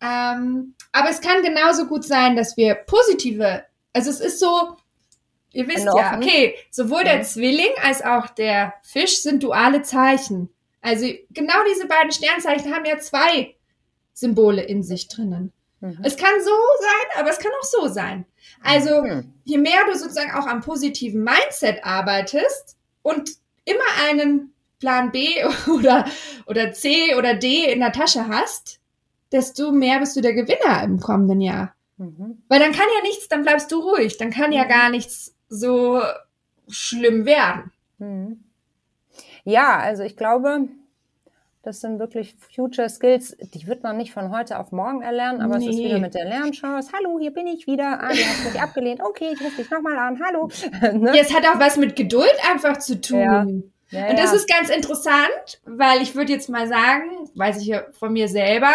[0.00, 4.76] Ähm, aber es kann genauso gut sein, dass wir positive, also es ist so,
[5.52, 10.50] ihr wisst ja, okay, sowohl der Zwilling als auch der Fisch sind duale Zeichen.
[10.82, 13.54] Also genau diese beiden Sternzeichen haben ja zwei
[14.14, 15.52] Symbole in sich drinnen.
[15.80, 15.98] Mhm.
[16.02, 16.50] Es kann so
[16.80, 18.24] sein, aber es kann auch so sein.
[18.62, 19.34] Also mhm.
[19.44, 23.30] je mehr du sozusagen auch am positiven Mindset arbeitest und
[23.64, 25.28] immer einen Plan B
[25.72, 26.06] oder,
[26.46, 28.80] oder C oder D in der Tasche hast,
[29.32, 31.74] desto mehr bist du der Gewinner im kommenden Jahr.
[31.96, 32.42] Mhm.
[32.48, 34.68] Weil dann kann ja nichts, dann bleibst du ruhig, dann kann ja mhm.
[34.68, 36.00] gar nichts so
[36.68, 37.72] schlimm werden.
[37.98, 38.44] Mhm.
[39.44, 40.68] Ja, also ich glaube,
[41.64, 45.58] das sind wirklich Future Skills, die wird man nicht von heute auf morgen erlernen, aber
[45.58, 45.68] nee.
[45.68, 46.90] es ist wieder mit der Lernchance.
[46.92, 48.00] Hallo, hier bin ich wieder.
[48.02, 49.00] Ah, du hast mich abgelehnt.
[49.02, 50.20] Okay, ich rufe dich nochmal an.
[50.22, 50.50] Hallo.
[50.98, 51.16] ne?
[51.16, 53.18] ja, es hat auch was mit Geduld einfach zu tun.
[53.18, 53.46] Ja.
[53.90, 54.36] Ja, und das ja.
[54.36, 58.72] ist ganz interessant, weil ich würde jetzt mal sagen, weiß ich ja von mir selber,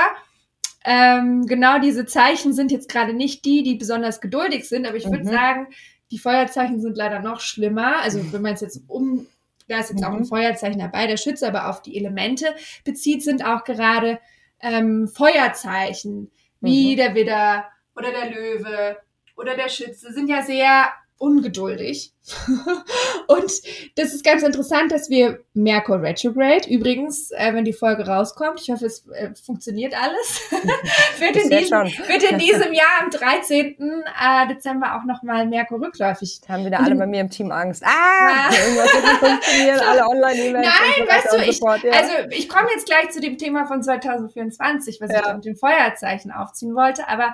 [0.85, 5.05] ähm, genau diese Zeichen sind jetzt gerade nicht die, die besonders geduldig sind, aber ich
[5.05, 5.29] würde mhm.
[5.29, 5.67] sagen,
[6.11, 8.01] die Feuerzeichen sind leider noch schlimmer.
[8.01, 9.27] Also wenn man es jetzt um
[9.69, 10.07] da ist jetzt mhm.
[10.07, 10.25] auch ein mhm.
[10.25, 12.53] Feuerzeichen dabei, der Schütze aber auf die Elemente
[12.83, 14.19] bezieht, sind auch gerade
[14.61, 16.97] ähm, Feuerzeichen, wie mhm.
[16.97, 17.65] der Widder
[17.95, 18.97] oder der Löwe
[19.37, 20.89] oder der Schütze, sind ja sehr
[21.19, 22.13] ungeduldig.
[23.27, 23.51] und
[23.95, 28.69] das ist ganz interessant, dass wir Merkur Retrograde, übrigens, äh, wenn die Folge rauskommt, ich
[28.69, 30.41] hoffe, es äh, funktioniert alles,
[31.19, 33.75] wird, in diesem, wird in diesem Jahr am 13.
[33.75, 36.39] Äh, Dezember auch nochmal Merkur rückläufig.
[36.47, 37.83] Da haben wieder alle bei mir im Team Angst.
[37.85, 40.67] Ah, irgendwas wird nicht funktionieren, alle Online-Events.
[40.67, 41.91] Nein, so weißt du, ich, sofort, ja.
[41.91, 45.27] also ich komme jetzt gleich zu dem Thema von 2024, was ja.
[45.27, 47.33] ich mit dem Feuerzeichen aufziehen wollte, aber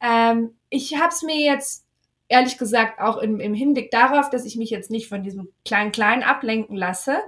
[0.00, 1.83] ähm, ich habe es mir jetzt
[2.28, 6.22] ehrlich gesagt auch im, im Hinblick darauf, dass ich mich jetzt nicht von diesem Klein-Klein
[6.22, 7.18] ablenken lasse,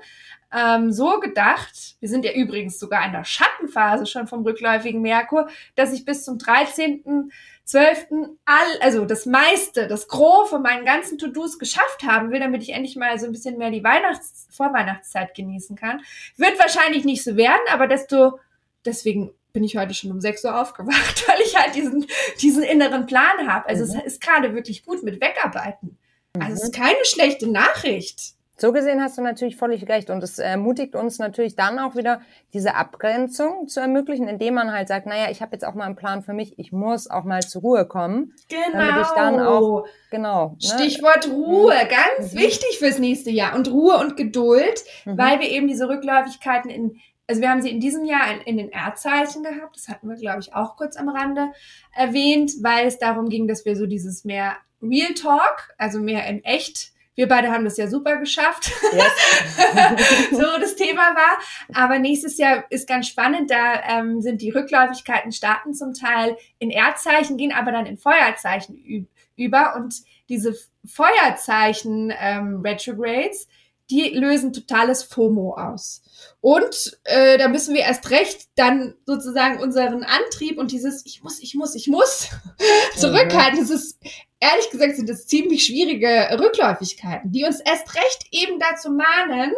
[0.53, 5.49] ähm, so gedacht, wir sind ja übrigens sogar in der Schattenphase schon vom rückläufigen Merkur,
[5.75, 8.37] dass ich bis zum 13.12.
[8.45, 12.71] all, also das meiste, das Gros von meinen ganzen To-Dos geschafft haben will, damit ich
[12.71, 16.01] endlich mal so ein bisschen mehr die Weihnachts-, Vorweihnachtszeit genießen kann.
[16.37, 18.39] Wird wahrscheinlich nicht so werden, aber desto,
[18.85, 22.05] deswegen bin ich heute schon um 6 Uhr aufgewacht, weil ich halt diesen,
[22.43, 23.67] diesen inneren Plan habe.
[23.67, 24.01] Also mhm.
[24.01, 25.97] es ist gerade wirklich gut mit Wegarbeiten.
[26.39, 26.83] Also es ist mhm.
[26.83, 28.35] keine schlechte Nachricht.
[28.59, 32.21] So gesehen hast du natürlich völlig recht und es ermutigt uns natürlich dann auch wieder
[32.53, 35.97] diese Abgrenzung zu ermöglichen, indem man halt sagt, naja, ich habe jetzt auch mal einen
[35.97, 38.35] Plan für mich, ich muss auch mal zur Ruhe kommen.
[38.51, 38.73] Genau.
[38.73, 40.49] Damit ich dann auch, genau.
[40.49, 40.57] Ne?
[40.61, 41.89] Stichwort Ruhe, mhm.
[41.89, 42.39] ganz mhm.
[42.39, 45.17] wichtig fürs nächste Jahr und Ruhe und Geduld, mhm.
[45.17, 48.57] weil wir eben diese Rückläufigkeiten in also wir haben sie in diesem Jahr in, in
[48.57, 49.77] den Erdzeichen gehabt.
[49.77, 51.53] Das hatten wir, glaube ich, auch kurz am Rande
[51.93, 56.45] erwähnt, weil es darum ging, dass wir so dieses mehr Real Talk, also mehr in
[56.45, 58.71] echt wir beide haben das ja super geschafft.
[58.93, 60.31] Yes.
[60.33, 61.39] so das Thema war.
[61.73, 63.51] Aber nächstes Jahr ist ganz spannend.
[63.51, 69.09] Da ähm, sind die Rückläufigkeiten starten zum Teil in Erdzeichen, gehen aber dann in Feuerzeichen
[69.35, 69.77] über.
[69.77, 69.95] Und
[70.29, 70.55] diese
[70.85, 73.49] Feuerzeichen ähm, Retrogrades,
[73.91, 76.03] die lösen totales FOMO aus.
[76.47, 81.41] Und äh, da müssen wir erst recht dann sozusagen unseren Antrieb und dieses Ich muss,
[81.41, 82.29] ich muss, ich muss
[82.97, 83.59] zurückhalten.
[83.59, 83.99] Das ist,
[84.39, 89.55] ehrlich gesagt, sind das ziemlich schwierige Rückläufigkeiten, die uns erst recht eben dazu mahnen,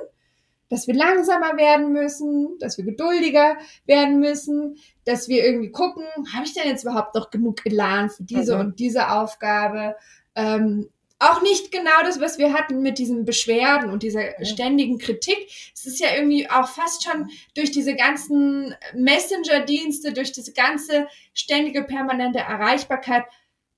[0.70, 6.46] dass wir langsamer werden müssen, dass wir geduldiger werden müssen, dass wir irgendwie gucken, habe
[6.46, 8.60] ich denn jetzt überhaupt noch genug Elan für diese mhm.
[8.60, 9.94] und diese Aufgabe?
[10.34, 15.48] Ähm, auch nicht genau das, was wir hatten mit diesen Beschwerden und dieser ständigen Kritik.
[15.74, 21.82] Es ist ja irgendwie auch fast schon durch diese ganzen Messenger-Dienste, durch diese ganze ständige
[21.82, 23.24] permanente Erreichbarkeit,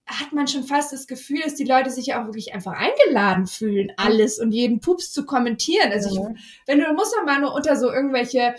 [0.06, 3.46] hat man schon fast das Gefühl, dass die Leute sich ja auch wirklich einfach eingeladen
[3.46, 5.92] fühlen, alles und jeden Pups zu kommentieren.
[5.92, 8.56] Also ich, wenn du, du musst doch mal nur unter so irgendwelche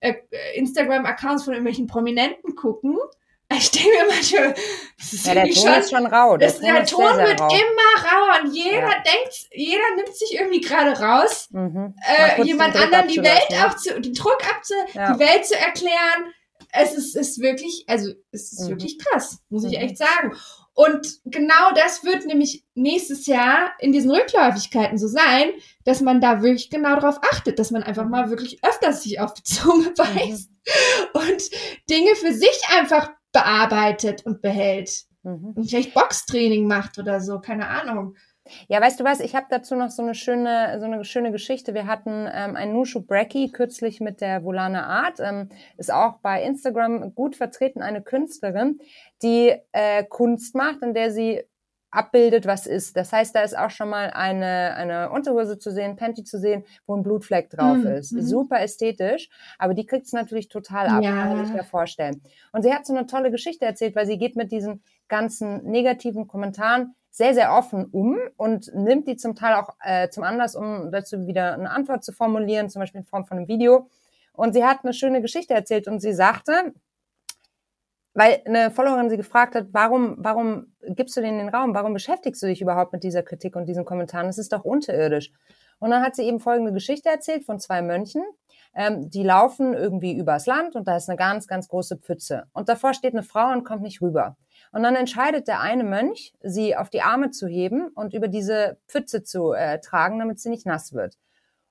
[0.00, 0.14] äh,
[0.54, 2.96] Instagram-Accounts von irgendwelchen Prominenten gucken
[3.56, 4.54] ich denke mir manchmal,
[4.98, 6.36] das ist ja, der Ton schon, ist schon rau.
[6.36, 7.48] Der, das, Ton, der Ton wird rau.
[7.48, 9.02] immer rauer und jeder ja.
[9.02, 11.94] denkt, jeder nimmt sich irgendwie gerade raus, mhm.
[12.06, 15.12] äh, jemand anderen die Welt auch zu, den Druck abzu, ja.
[15.12, 16.32] die Welt zu erklären.
[16.72, 18.70] Es ist, ist wirklich, also es ist mhm.
[18.70, 19.84] wirklich krass, muss ich mhm.
[19.84, 20.32] echt sagen.
[20.74, 25.50] Und genau das wird nämlich nächstes Jahr in diesen Rückläufigkeiten so sein,
[25.84, 29.34] dass man da wirklich genau darauf achtet, dass man einfach mal wirklich öfters sich auf
[29.34, 29.94] die Zunge mhm.
[29.96, 31.20] beißt mhm.
[31.20, 31.42] und
[31.88, 35.04] Dinge für sich einfach bearbeitet und behält.
[35.22, 35.52] Mhm.
[35.56, 38.14] Und vielleicht Boxtraining macht oder so, keine Ahnung.
[38.68, 41.72] Ja, weißt du was, ich habe dazu noch so eine schöne, so eine schöne Geschichte.
[41.72, 46.42] Wir hatten ähm, ein Nushu Brecky kürzlich mit der Volana Art, ähm, ist auch bei
[46.42, 48.80] Instagram gut vertreten, eine Künstlerin,
[49.22, 51.42] die äh, Kunst macht, in der sie
[51.94, 52.96] abbildet, was ist.
[52.96, 56.64] Das heißt, da ist auch schon mal eine, eine Unterhose zu sehen, Panty zu sehen,
[56.86, 57.86] wo ein Blutfleck drauf mhm.
[57.86, 58.10] ist.
[58.10, 61.10] Super ästhetisch, aber die kriegt es natürlich total ab, ja.
[61.10, 62.20] kann man sich ja vorstellen.
[62.52, 66.26] Und sie hat so eine tolle Geschichte erzählt, weil sie geht mit diesen ganzen negativen
[66.26, 70.90] Kommentaren sehr, sehr offen um und nimmt die zum Teil auch äh, zum Anlass, um
[70.90, 73.88] dazu wieder eine Antwort zu formulieren, zum Beispiel in Form von einem Video.
[74.32, 76.74] Und sie hat eine schöne Geschichte erzählt und sie sagte,
[78.14, 81.74] weil eine Followerin sie gefragt hat, warum, warum gibst du denen den Raum?
[81.74, 84.28] Warum beschäftigst du dich überhaupt mit dieser Kritik und diesen Kommentaren?
[84.28, 85.32] Das ist doch unterirdisch.
[85.80, 88.22] Und dann hat sie eben folgende Geschichte erzählt von zwei Mönchen.
[88.74, 92.44] Ähm, die laufen irgendwie übers Land und da ist eine ganz, ganz große Pfütze.
[92.52, 94.36] Und davor steht eine Frau und kommt nicht rüber.
[94.72, 98.78] Und dann entscheidet der eine Mönch, sie auf die Arme zu heben und über diese
[98.88, 101.16] Pfütze zu äh, tragen, damit sie nicht nass wird.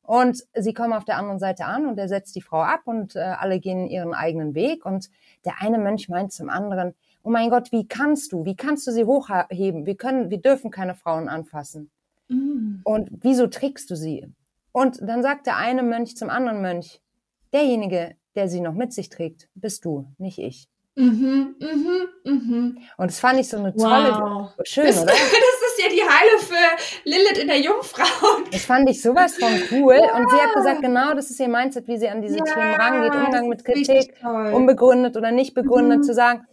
[0.03, 3.15] Und sie kommen auf der anderen Seite an und er setzt die Frau ab und
[3.15, 4.85] äh, alle gehen ihren eigenen Weg.
[4.85, 5.09] Und
[5.45, 6.93] der eine Mönch meint zum anderen,
[7.23, 9.85] oh mein Gott, wie kannst du, wie kannst du sie hochheben?
[9.85, 11.89] Wir können, wir dürfen keine Frauen anfassen.
[12.27, 12.81] Mm.
[12.83, 14.27] Und wieso trägst du sie?
[14.73, 17.01] Und dann sagt der eine Mönch zum anderen Mönch,
[17.53, 20.67] derjenige, der sie noch mit sich trägt, bist du, nicht ich.
[20.95, 22.77] Mhm, mhm, mhm.
[22.97, 24.51] Und das fand ich so eine tolle, wow.
[24.63, 25.11] schön, das, oder?
[25.13, 28.43] Das ist ja die Heile für Lilith in der Jungfrau.
[28.51, 29.95] Das fand ich sowas von cool.
[29.95, 30.19] Wow.
[30.19, 32.75] Und sie hat gesagt, genau, das ist ihr Mindset, wie sie an diese ja, Themen
[32.75, 36.03] rangeht, Umgang mit Kritik, unbegründet oder nicht begründet, mhm.
[36.03, 36.45] zu sagen,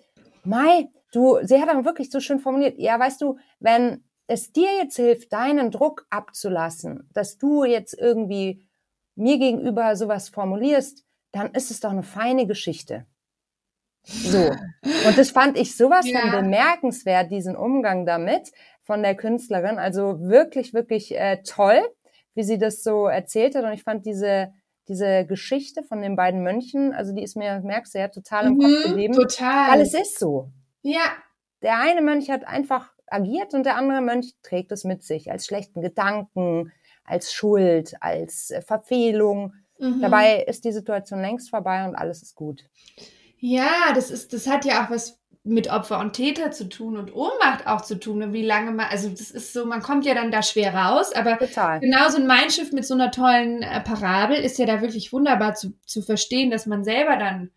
[0.43, 4.71] Mai, du, sie hat auch wirklich so schön formuliert, ja, weißt du, wenn es dir
[4.79, 8.67] jetzt hilft, deinen Druck abzulassen, dass du jetzt irgendwie
[9.17, 13.07] mir gegenüber sowas formulierst, dann ist es doch eine feine Geschichte.
[14.05, 14.51] So.
[15.07, 16.21] Und das fand ich sowas ja.
[16.21, 18.51] von bemerkenswert, diesen Umgang damit
[18.83, 19.79] von der Künstlerin.
[19.79, 21.81] Also wirklich, wirklich äh, toll,
[22.35, 23.65] wie sie das so erzählt hat.
[23.65, 24.53] Und ich fand diese,
[24.89, 28.55] diese Geschichte von den beiden Mönchen, also die ist mir, merkst du ja, total im
[28.55, 29.15] mhm, Kopf geblieben.
[29.15, 29.73] Total.
[29.73, 30.51] Weil es ist so.
[30.83, 31.13] Ja.
[31.63, 35.45] Der eine Mönch hat einfach agiert und der andere Mönch trägt es mit sich als
[35.47, 36.73] schlechten Gedanken,
[37.05, 39.55] als Schuld, als äh, Verfehlung.
[39.79, 40.01] Mhm.
[40.01, 42.65] Dabei ist die Situation längst vorbei und alles ist gut.
[43.41, 47.15] Ja, das ist, das hat ja auch was mit Opfer und Täter zu tun und
[47.15, 50.15] Ohnmacht auch zu tun und wie lange man, also das ist so, man kommt ja
[50.15, 51.81] dann da schwer raus, aber Total.
[51.81, 55.55] genau so ein Mindshift mit so einer tollen äh, Parabel ist ja da wirklich wunderbar
[55.55, 57.51] zu, zu verstehen, dass man selber dann,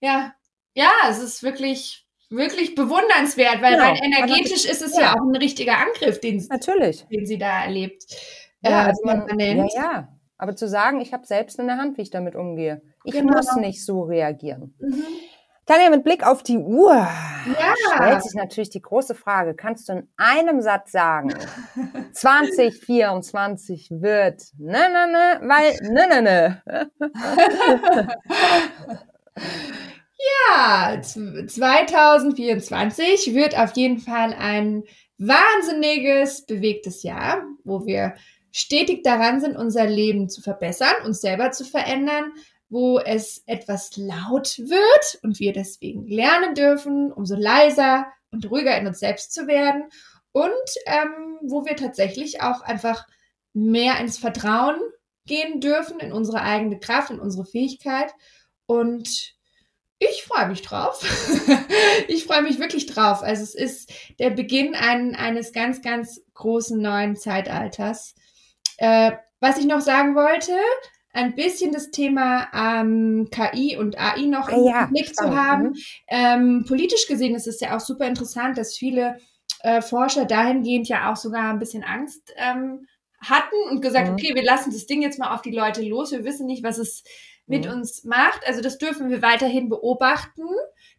[0.00, 0.34] ja,
[0.74, 3.84] ja, es ist wirklich, wirklich bewundernswert, weil genau.
[3.84, 5.02] rein energetisch ist es ja.
[5.02, 5.12] ja.
[5.12, 7.04] auch ein richtiger Angriff, den, Natürlich.
[7.08, 8.04] den sie da erlebt.
[8.62, 10.08] Ja, äh, also man, ja, ja.
[10.38, 12.80] Aber zu sagen, ich habe selbst in der Hand, wie ich damit umgehe.
[13.04, 13.34] Ich genau.
[13.34, 14.74] muss nicht so reagieren.
[14.78, 15.04] Mhm.
[15.64, 17.74] Tanja, mit Blick auf die Uhr ja.
[17.94, 21.32] stellt sich natürlich die große Frage, kannst du in einem Satz sagen,
[22.12, 26.60] 2024 wird ne, ne, ne, weil ne, ne, ne.
[30.50, 34.84] Ja, 2024 wird auf jeden Fall ein
[35.18, 38.14] wahnsinniges, bewegtes Jahr, wo wir
[38.52, 42.30] stetig daran sind, unser Leben zu verbessern, uns selber zu verändern,
[42.72, 48.86] wo es etwas laut wird und wir deswegen lernen dürfen, umso leiser und ruhiger in
[48.86, 49.84] uns selbst zu werden
[50.32, 50.52] und
[50.86, 53.06] ähm, wo wir tatsächlich auch einfach
[53.52, 54.76] mehr ins Vertrauen
[55.26, 58.14] gehen dürfen, in unsere eigene Kraft, in unsere Fähigkeit
[58.64, 59.34] und
[59.98, 61.04] ich freue mich drauf.
[62.08, 63.22] ich freue mich wirklich drauf.
[63.22, 68.14] Also es ist der Beginn ein, eines ganz, ganz großen neuen Zeitalters.
[68.78, 70.58] Äh, was ich noch sagen wollte,
[71.12, 75.68] ein bisschen das Thema ähm, KI und AI noch im ja, Blick zu haben.
[75.68, 75.76] Mhm.
[76.08, 79.18] Ähm, politisch gesehen ist es ja auch super interessant, dass viele
[79.60, 82.86] äh, Forscher dahingehend ja auch sogar ein bisschen Angst ähm,
[83.20, 84.14] hatten und gesagt, mhm.
[84.14, 86.12] okay, wir lassen das Ding jetzt mal auf die Leute los.
[86.12, 87.04] Wir wissen nicht, was es
[87.46, 87.72] mit mhm.
[87.72, 88.46] uns macht.
[88.46, 90.44] Also das dürfen wir weiterhin beobachten.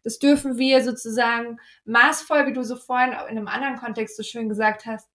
[0.02, 4.48] Das dürfen wir sozusagen maßvoll, wie du so vorhin in einem anderen Kontext so schön
[4.48, 5.08] gesagt hast,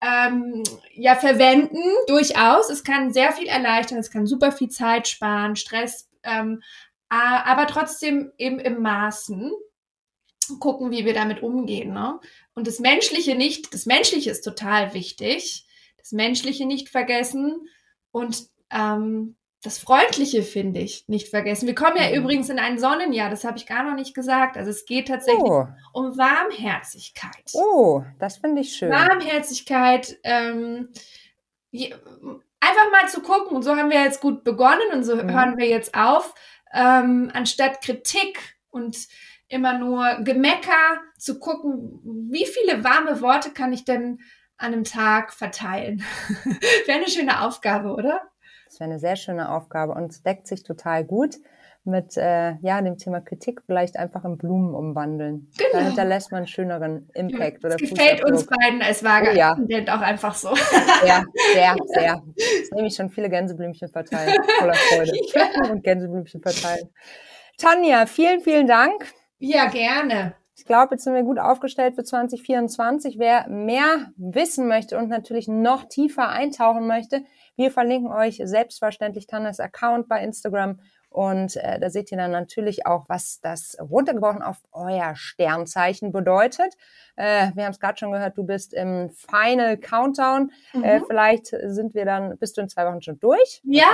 [0.00, 2.70] ähm, ja verwenden, durchaus.
[2.70, 6.62] Es kann sehr viel erleichtern, es kann super viel Zeit sparen, Stress, ähm,
[7.08, 9.52] aber trotzdem eben im Maßen
[10.60, 11.92] gucken, wie wir damit umgehen.
[11.92, 12.20] Ne?
[12.54, 15.66] Und das Menschliche nicht, das Menschliche ist total wichtig,
[15.98, 17.68] das Menschliche nicht vergessen
[18.10, 19.36] und ähm,
[19.66, 21.66] das Freundliche, finde ich, nicht vergessen.
[21.66, 22.14] Wir kommen ja mhm.
[22.14, 24.56] übrigens in ein Sonnenjahr, das habe ich gar noch nicht gesagt.
[24.56, 25.66] Also es geht tatsächlich oh.
[25.92, 27.50] um Warmherzigkeit.
[27.52, 28.90] Oh, das finde ich schön.
[28.90, 30.90] Warmherzigkeit, ähm,
[31.72, 33.56] einfach mal zu gucken.
[33.56, 35.32] Und so haben wir jetzt gut begonnen und so mhm.
[35.32, 36.32] hören wir jetzt auf.
[36.72, 38.96] Ähm, anstatt Kritik und
[39.48, 42.00] immer nur Gemecker zu gucken,
[42.30, 44.20] wie viele warme Worte kann ich denn
[44.58, 46.04] an einem Tag verteilen?
[46.86, 48.30] Wäre eine schöne Aufgabe, oder?
[48.76, 51.36] Das wäre eine sehr schöne Aufgabe und es deckt sich total gut
[51.84, 55.50] mit äh, ja, dem Thema Kritik vielleicht einfach in Blumen umwandeln.
[55.56, 55.70] Genau.
[55.72, 57.62] Da hinterlässt man einen schöneren Impact.
[57.62, 59.52] Ja, oder das gefällt uns beiden als Waage oh, ja.
[59.54, 60.50] auch einfach so.
[61.06, 61.24] Ja,
[61.54, 62.22] sehr, sehr.
[62.34, 64.34] Jetzt nehme ich schon viele Gänseblümchen verteilen.
[64.58, 65.12] Voller Freude.
[65.34, 65.70] Ja.
[65.70, 66.90] Und Gänseblümchen verteilen.
[67.56, 69.06] Tanja, vielen, vielen Dank.
[69.38, 70.34] Ja, gerne.
[70.54, 73.18] Ich glaube, jetzt sind wir gut aufgestellt für 2024.
[73.18, 77.22] Wer mehr wissen möchte und natürlich noch tiefer eintauchen möchte,
[77.56, 80.78] wir verlinken euch selbstverständlich Tannes Account bei Instagram
[81.16, 86.74] und äh, da seht ihr dann natürlich auch, was das runtergebrochen auf euer Sternzeichen bedeutet.
[87.16, 90.52] Äh, wir haben es gerade schon gehört, du bist im Final Countdown.
[90.74, 90.84] Äh, mhm.
[90.84, 93.62] Äh, vielleicht sind wir dann, bist du in zwei Wochen schon durch?
[93.64, 93.86] Ja,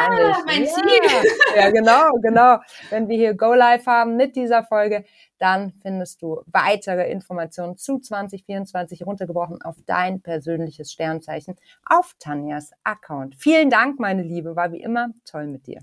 [0.46, 0.68] mein ja.
[0.68, 0.82] Ziel.
[1.56, 2.58] Ja, genau, genau.
[2.90, 5.04] Wenn wir hier Go Live haben mit dieser Folge,
[5.38, 11.54] dann findest du weitere Informationen zu 2024 runtergebrochen auf dein persönliches Sternzeichen
[11.84, 13.36] auf Tanjas Account.
[13.36, 14.56] Vielen Dank, meine Liebe.
[14.56, 15.82] War wie immer toll mit dir.